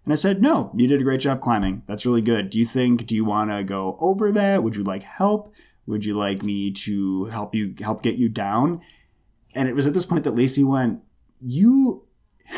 and 0.04 0.12
I 0.12 0.16
said, 0.16 0.42
"No, 0.42 0.70
you 0.74 0.86
did 0.86 1.00
a 1.00 1.04
great 1.04 1.20
job 1.20 1.40
climbing. 1.40 1.82
That's 1.86 2.04
really 2.04 2.22
good. 2.22 2.50
Do 2.50 2.58
you 2.58 2.66
think? 2.66 3.06
Do 3.06 3.14
you 3.14 3.24
want 3.24 3.50
to 3.50 3.64
go 3.64 3.96
over 4.00 4.30
that? 4.32 4.62
Would 4.62 4.76
you 4.76 4.84
like 4.84 5.02
help? 5.02 5.54
Would 5.86 6.04
you 6.04 6.14
like 6.14 6.42
me 6.42 6.70
to 6.70 7.24
help 7.24 7.54
you 7.54 7.74
help 7.80 8.02
get 8.02 8.16
you 8.16 8.28
down? 8.28 8.80
And 9.54 9.68
it 9.68 9.74
was 9.74 9.86
at 9.86 9.94
this 9.94 10.06
point 10.06 10.24
that 10.24 10.34
Lacey 10.34 10.64
went, 10.64 11.00
You 11.40 12.04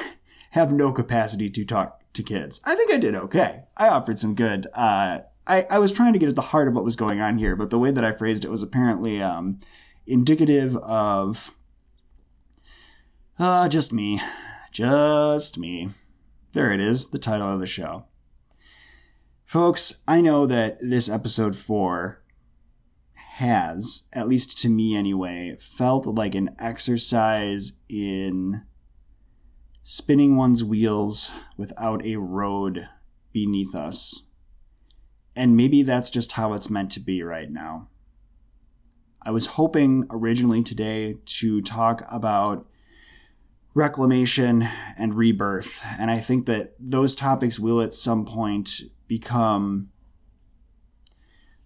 have 0.50 0.72
no 0.72 0.92
capacity 0.92 1.50
to 1.50 1.64
talk 1.64 2.00
to 2.14 2.22
kids. 2.22 2.60
I 2.64 2.74
think 2.74 2.92
I 2.92 2.96
did 2.96 3.14
okay. 3.14 3.64
I 3.76 3.88
offered 3.88 4.18
some 4.18 4.34
good. 4.34 4.66
Uh, 4.72 5.20
I, 5.46 5.64
I 5.70 5.78
was 5.78 5.92
trying 5.92 6.12
to 6.12 6.18
get 6.18 6.28
at 6.28 6.34
the 6.34 6.40
heart 6.40 6.68
of 6.68 6.74
what 6.74 6.84
was 6.84 6.96
going 6.96 7.20
on 7.20 7.38
here, 7.38 7.54
but 7.54 7.70
the 7.70 7.78
way 7.78 7.90
that 7.90 8.04
I 8.04 8.12
phrased 8.12 8.44
it 8.44 8.50
was 8.50 8.62
apparently 8.62 9.22
um, 9.22 9.60
indicative 10.06 10.76
of 10.78 11.54
uh, 13.38 13.68
just 13.68 13.92
me. 13.92 14.20
Just 14.72 15.58
me. 15.58 15.90
There 16.56 16.70
it 16.70 16.80
is, 16.80 17.08
the 17.08 17.18
title 17.18 17.52
of 17.52 17.60
the 17.60 17.66
show. 17.66 18.06
Folks, 19.44 20.02
I 20.08 20.22
know 20.22 20.46
that 20.46 20.78
this 20.80 21.06
episode 21.06 21.54
four 21.54 22.22
has, 23.12 24.08
at 24.14 24.26
least 24.26 24.56
to 24.62 24.70
me 24.70 24.96
anyway, 24.96 25.58
felt 25.60 26.06
like 26.06 26.34
an 26.34 26.56
exercise 26.58 27.74
in 27.90 28.62
spinning 29.82 30.38
one's 30.38 30.64
wheels 30.64 31.30
without 31.58 32.02
a 32.06 32.16
road 32.16 32.88
beneath 33.34 33.74
us. 33.74 34.22
And 35.36 35.58
maybe 35.58 35.82
that's 35.82 36.08
just 36.08 36.32
how 36.32 36.54
it's 36.54 36.70
meant 36.70 36.90
to 36.92 37.00
be 37.00 37.22
right 37.22 37.50
now. 37.50 37.90
I 39.20 39.30
was 39.30 39.46
hoping 39.46 40.06
originally 40.08 40.62
today 40.62 41.18
to 41.26 41.60
talk 41.60 42.02
about 42.10 42.66
reclamation 43.76 44.66
and 44.98 45.14
rebirth, 45.14 45.84
and 46.00 46.10
I 46.10 46.18
think 46.18 46.46
that 46.46 46.74
those 46.80 47.14
topics 47.14 47.60
will 47.60 47.80
at 47.80 47.94
some 47.94 48.24
point 48.24 48.80
become 49.06 49.90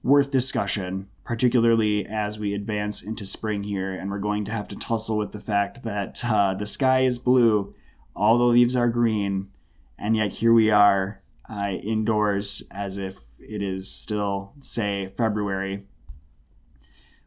worth 0.03 0.31
discussion 0.31 1.09
particularly 1.31 2.05
as 2.05 2.41
we 2.41 2.55
advance 2.55 3.05
into 3.05 3.25
spring 3.25 3.63
here, 3.63 3.93
and 3.93 4.11
we're 4.11 4.19
going 4.19 4.43
to 4.43 4.51
have 4.51 4.67
to 4.67 4.75
tussle 4.75 5.17
with 5.17 5.31
the 5.31 5.39
fact 5.39 5.85
that 5.85 6.25
uh, 6.25 6.53
the 6.55 6.67
sky 6.67 7.03
is 7.03 7.21
blue, 7.21 7.73
all 8.17 8.37
the 8.37 8.43
leaves 8.43 8.75
are 8.75 8.89
green, 8.89 9.49
and 9.97 10.17
yet 10.17 10.33
here 10.33 10.53
we 10.53 10.73
are 10.73 11.23
uh, 11.49 11.79
indoors 11.85 12.65
as 12.73 12.99
if 12.99 13.17
it 13.39 13.63
is 13.63 13.89
still, 13.89 14.55
say, 14.59 15.07
February. 15.07 15.87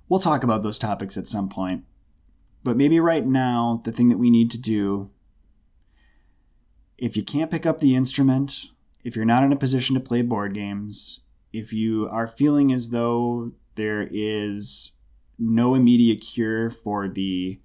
We'll 0.09 0.19
talk 0.19 0.43
about 0.43 0.63
those 0.63 0.79
topics 0.79 1.15
at 1.15 1.27
some 1.27 1.47
point. 1.47 1.85
But 2.63 2.77
maybe 2.77 2.99
right 2.99 3.25
now, 3.25 3.81
the 3.83 3.91
thing 3.91 4.09
that 4.09 4.17
we 4.17 4.29
need 4.29 4.49
to 4.51 4.57
do, 4.57 5.11
if 6.97 7.17
you 7.17 7.23
can't 7.23 7.51
pick 7.51 7.65
up 7.65 7.79
the 7.79 7.95
instrument, 7.95 8.69
if 9.03 9.15
you're 9.15 9.25
not 9.25 9.43
in 9.43 9.51
a 9.51 9.57
position 9.57 9.95
to 9.95 9.99
play 9.99 10.21
board 10.21 10.53
games, 10.53 11.21
if 11.51 11.73
you 11.73 12.07
are 12.09 12.27
feeling 12.27 12.71
as 12.71 12.91
though 12.91 13.51
there 13.75 14.07
is 14.09 14.93
no 15.37 15.75
immediate 15.75 16.21
cure 16.21 16.69
for 16.69 17.07
the 17.07 17.59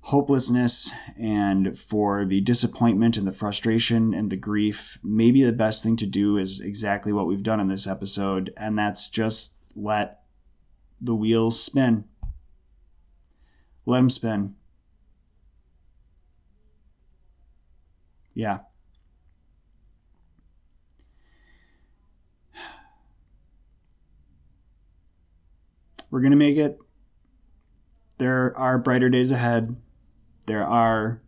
hopelessness 0.00 0.92
and 1.18 1.78
for 1.78 2.24
the 2.24 2.40
disappointment 2.42 3.16
and 3.16 3.26
the 3.26 3.32
frustration 3.32 4.12
and 4.14 4.30
the 4.30 4.36
grief, 4.36 4.98
maybe 5.02 5.42
the 5.42 5.52
best 5.52 5.82
thing 5.82 5.96
to 5.96 6.06
do 6.06 6.36
is 6.36 6.60
exactly 6.60 7.12
what 7.12 7.26
we've 7.26 7.42
done 7.42 7.60
in 7.60 7.68
this 7.68 7.86
episode, 7.86 8.52
and 8.56 8.78
that's 8.78 9.08
just 9.08 9.56
let 9.74 10.20
the 11.00 11.14
wheels 11.14 11.60
spin. 11.62 12.04
Let 13.86 13.98
them 13.98 14.10
spin. 14.10 14.56
Yeah. 18.34 18.60
We're 26.10 26.20
going 26.20 26.32
to 26.32 26.36
make 26.36 26.56
it. 26.56 26.78
There 28.18 28.56
are 28.56 28.78
brighter 28.78 29.08
days 29.08 29.30
ahead. 29.30 29.76
There 30.46 30.64
are 30.64 31.20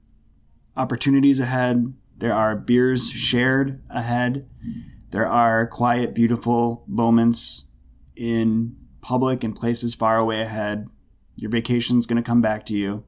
opportunities 0.77 1.41
ahead. 1.41 1.95
There 2.17 2.33
are 2.33 2.55
beers 2.57 3.11
shared 3.11 3.83
ahead. 3.91 4.49
There 5.11 5.27
are 5.27 5.67
quiet, 5.67 6.15
beautiful 6.15 6.85
moments 6.87 7.65
in 8.15 8.77
public 9.01 9.45
and 9.45 9.55
places 9.55 9.95
far 9.95 10.19
away 10.19 10.41
ahead. 10.41 10.89
Your 11.37 11.51
vacation's 11.51 12.07
going 12.07 12.23
to 12.23 12.27
come 12.27 12.41
back 12.41 12.65
to 12.67 12.75
you. 12.75 13.05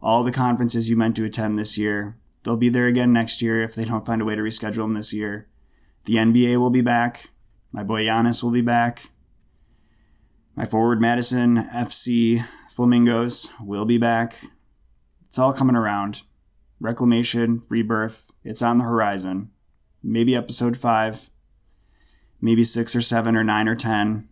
All 0.00 0.22
the 0.22 0.32
conferences 0.32 0.88
you 0.88 0.96
meant 0.96 1.16
to 1.16 1.24
attend 1.24 1.58
this 1.58 1.76
year, 1.76 2.16
they'll 2.42 2.56
be 2.56 2.68
there 2.68 2.86
again 2.86 3.12
next 3.12 3.42
year 3.42 3.62
if 3.62 3.74
they 3.74 3.84
don't 3.84 4.06
find 4.06 4.22
a 4.22 4.24
way 4.24 4.34
to 4.34 4.42
reschedule 4.42 4.76
them 4.76 4.94
this 4.94 5.12
year. 5.12 5.48
The 6.06 6.16
NBA 6.16 6.56
will 6.56 6.70
be 6.70 6.80
back. 6.80 7.30
My 7.72 7.82
boy 7.82 8.04
Giannis 8.04 8.42
will 8.42 8.50
be 8.50 8.62
back. 8.62 9.10
My 10.56 10.64
forward 10.64 11.00
Madison 11.00 11.56
FC 11.56 12.44
Flamingos 12.70 13.50
will 13.60 13.84
be 13.84 13.98
back. 13.98 14.36
It's 15.26 15.38
all 15.38 15.52
coming 15.52 15.76
around. 15.76 16.22
Reclamation, 16.80 17.62
rebirth, 17.68 18.30
it's 18.44 18.62
on 18.62 18.78
the 18.78 18.84
horizon. 18.84 19.50
Maybe 20.02 20.34
episode 20.34 20.76
5, 20.76 21.28
maybe 22.40 22.64
6 22.64 22.96
or 22.96 23.00
7 23.00 23.36
or 23.36 23.44
9 23.44 23.68
or 23.68 23.74
10. 23.76 24.28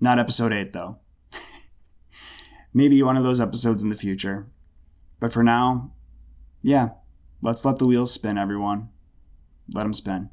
Not 0.00 0.18
episode 0.18 0.52
8, 0.52 0.72
though. 0.72 0.98
Maybe 2.76 3.02
one 3.02 3.16
of 3.16 3.24
those 3.24 3.40
episodes 3.40 3.82
in 3.82 3.88
the 3.88 3.96
future. 3.96 4.46
But 5.18 5.32
for 5.32 5.42
now, 5.42 5.92
yeah, 6.60 6.90
let's 7.40 7.64
let 7.64 7.78
the 7.78 7.86
wheels 7.86 8.12
spin, 8.12 8.36
everyone. 8.36 8.90
Let 9.74 9.84
them 9.84 9.94
spin. 9.94 10.28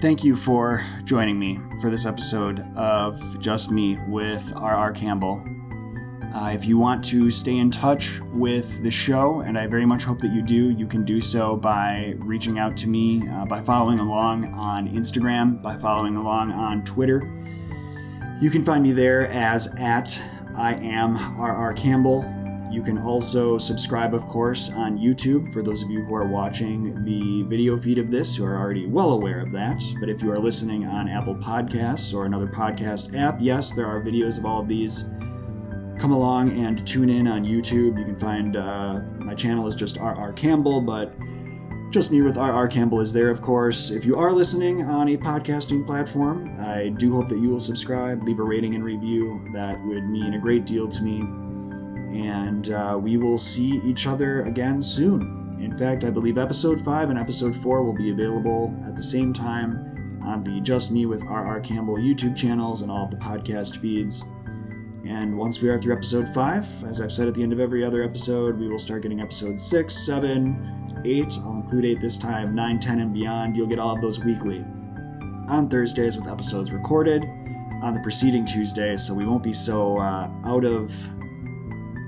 Thank 0.00 0.24
you 0.24 0.34
for 0.34 0.84
joining 1.04 1.38
me 1.38 1.60
for 1.80 1.90
this 1.90 2.06
episode 2.06 2.58
of 2.76 3.38
Just 3.38 3.70
Me 3.70 4.00
with 4.08 4.52
R.R. 4.56 4.92
Campbell. 4.92 5.44
Uh, 6.34 6.50
if 6.52 6.66
you 6.66 6.76
want 6.76 7.04
to 7.04 7.30
stay 7.30 7.56
in 7.56 7.70
touch 7.70 8.20
with 8.34 8.82
the 8.82 8.90
show, 8.90 9.42
and 9.42 9.56
I 9.56 9.68
very 9.68 9.86
much 9.86 10.02
hope 10.02 10.18
that 10.18 10.32
you 10.32 10.42
do, 10.42 10.70
you 10.70 10.88
can 10.88 11.04
do 11.04 11.20
so 11.20 11.56
by 11.56 12.14
reaching 12.18 12.58
out 12.58 12.76
to 12.78 12.88
me, 12.88 13.26
uh, 13.28 13.46
by 13.46 13.62
following 13.62 14.00
along 14.00 14.52
on 14.54 14.88
Instagram, 14.88 15.62
by 15.62 15.76
following 15.76 16.16
along 16.16 16.50
on 16.50 16.84
Twitter. 16.84 17.35
You 18.38 18.50
can 18.50 18.62
find 18.66 18.82
me 18.82 18.92
there 18.92 19.28
as 19.28 19.74
at 19.80 20.22
I 20.54 20.74
am 20.74 21.16
RR 21.40 21.72
Campbell. 21.72 22.22
You 22.70 22.82
can 22.82 22.98
also 22.98 23.56
subscribe, 23.56 24.12
of 24.12 24.26
course, 24.26 24.70
on 24.74 24.98
YouTube 24.98 25.50
for 25.54 25.62
those 25.62 25.82
of 25.82 25.88
you 25.88 26.04
who 26.04 26.14
are 26.14 26.26
watching 26.26 27.02
the 27.02 27.44
video 27.44 27.78
feed 27.78 27.96
of 27.96 28.10
this 28.10 28.36
who 28.36 28.44
are 28.44 28.58
already 28.58 28.84
well 28.84 29.12
aware 29.12 29.40
of 29.40 29.52
that. 29.52 29.82
But 30.00 30.10
if 30.10 30.22
you 30.22 30.30
are 30.32 30.38
listening 30.38 30.84
on 30.84 31.08
Apple 31.08 31.34
Podcasts 31.34 32.12
or 32.12 32.26
another 32.26 32.46
podcast 32.46 33.18
app, 33.18 33.38
yes, 33.40 33.72
there 33.72 33.86
are 33.86 34.02
videos 34.02 34.38
of 34.38 34.44
all 34.44 34.60
of 34.60 34.68
these 34.68 35.04
come 35.98 36.12
along 36.12 36.50
and 36.62 36.86
tune 36.86 37.08
in 37.08 37.26
on 37.26 37.42
YouTube. 37.42 37.98
You 37.98 38.04
can 38.04 38.18
find 38.18 38.56
uh, 38.56 39.00
my 39.18 39.34
channel 39.34 39.66
is 39.66 39.74
just 39.74 39.96
RR 39.96 40.32
Campbell, 40.32 40.82
but 40.82 41.14
just 41.96 42.12
me 42.12 42.20
with 42.20 42.36
RR 42.36 42.66
Campbell 42.66 43.00
is 43.00 43.10
there, 43.10 43.30
of 43.30 43.40
course. 43.40 43.90
If 43.90 44.04
you 44.04 44.16
are 44.16 44.30
listening 44.30 44.82
on 44.82 45.08
a 45.08 45.16
podcasting 45.16 45.86
platform, 45.86 46.54
I 46.58 46.90
do 46.90 47.14
hope 47.14 47.26
that 47.28 47.38
you 47.38 47.48
will 47.48 47.58
subscribe, 47.58 48.22
leave 48.22 48.38
a 48.38 48.42
rating 48.42 48.74
and 48.74 48.84
review. 48.84 49.40
That 49.54 49.82
would 49.82 50.04
mean 50.04 50.34
a 50.34 50.38
great 50.38 50.66
deal 50.66 50.88
to 50.88 51.02
me. 51.02 51.20
And 52.20 52.68
uh, 52.68 53.00
we 53.02 53.16
will 53.16 53.38
see 53.38 53.80
each 53.82 54.06
other 54.06 54.42
again 54.42 54.82
soon. 54.82 55.56
In 55.58 55.74
fact, 55.74 56.04
I 56.04 56.10
believe 56.10 56.36
episode 56.36 56.84
5 56.84 57.08
and 57.08 57.18
episode 57.18 57.56
4 57.56 57.82
will 57.82 57.94
be 57.94 58.10
available 58.10 58.76
at 58.86 58.94
the 58.94 59.02
same 59.02 59.32
time 59.32 60.20
on 60.22 60.44
the 60.44 60.60
Just 60.60 60.92
Me 60.92 61.06
with 61.06 61.22
RR 61.22 61.60
Campbell 61.60 61.96
YouTube 61.96 62.36
channels 62.36 62.82
and 62.82 62.90
all 62.90 63.06
of 63.06 63.10
the 63.10 63.16
podcast 63.16 63.78
feeds. 63.78 64.22
And 65.06 65.38
once 65.38 65.62
we 65.62 65.70
are 65.70 65.80
through 65.80 65.94
episode 65.94 66.28
5, 66.28 66.84
as 66.84 67.00
I've 67.00 67.12
said 67.12 67.26
at 67.26 67.34
the 67.34 67.42
end 67.42 67.54
of 67.54 67.60
every 67.60 67.82
other 67.82 68.02
episode, 68.02 68.58
we 68.58 68.68
will 68.68 68.78
start 68.78 69.00
getting 69.00 69.22
episode 69.22 69.58
6, 69.58 70.06
7, 70.06 70.85
8. 71.06 71.38
I'll 71.44 71.60
include 71.60 71.84
8 71.84 72.00
this 72.00 72.18
time, 72.18 72.54
9, 72.54 72.80
10, 72.80 73.00
and 73.00 73.14
beyond. 73.14 73.56
You'll 73.56 73.66
get 73.66 73.78
all 73.78 73.94
of 73.94 74.00
those 74.00 74.18
weekly 74.20 74.64
on 75.48 75.68
Thursdays 75.68 76.16
with 76.16 76.28
episodes 76.28 76.72
recorded 76.72 77.22
on 77.82 77.94
the 77.94 78.00
preceding 78.00 78.44
Tuesday, 78.44 78.96
so 78.96 79.14
we 79.14 79.24
won't 79.24 79.42
be 79.42 79.52
so 79.52 79.98
uh, 79.98 80.30
out 80.44 80.64
of. 80.64 80.92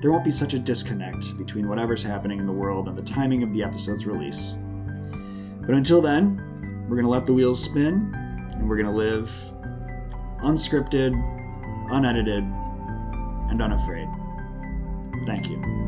There 0.00 0.12
won't 0.12 0.24
be 0.24 0.30
such 0.30 0.54
a 0.54 0.58
disconnect 0.58 1.37
between 1.38 1.68
whatever's 1.68 2.02
happening 2.02 2.38
in 2.38 2.46
the 2.46 2.52
world 2.52 2.88
and 2.88 2.96
the 2.96 3.02
timing 3.02 3.42
of 3.42 3.52
the 3.52 3.64
episode's 3.64 4.06
release. 4.06 4.56
But 5.61 5.74
until 5.74 6.00
then, 6.00 6.37
we're 6.88 6.96
going 6.96 7.04
to 7.04 7.11
let 7.11 7.26
the 7.26 7.34
wheels 7.34 7.62
spin 7.62 8.14
and 8.14 8.68
we're 8.68 8.76
going 8.76 8.87
to 8.87 8.92
live 8.92 9.24
unscripted, 10.40 11.12
unedited, 11.90 12.44
and 13.50 13.61
unafraid. 13.61 14.08
Thank 15.26 15.50
you. 15.50 15.88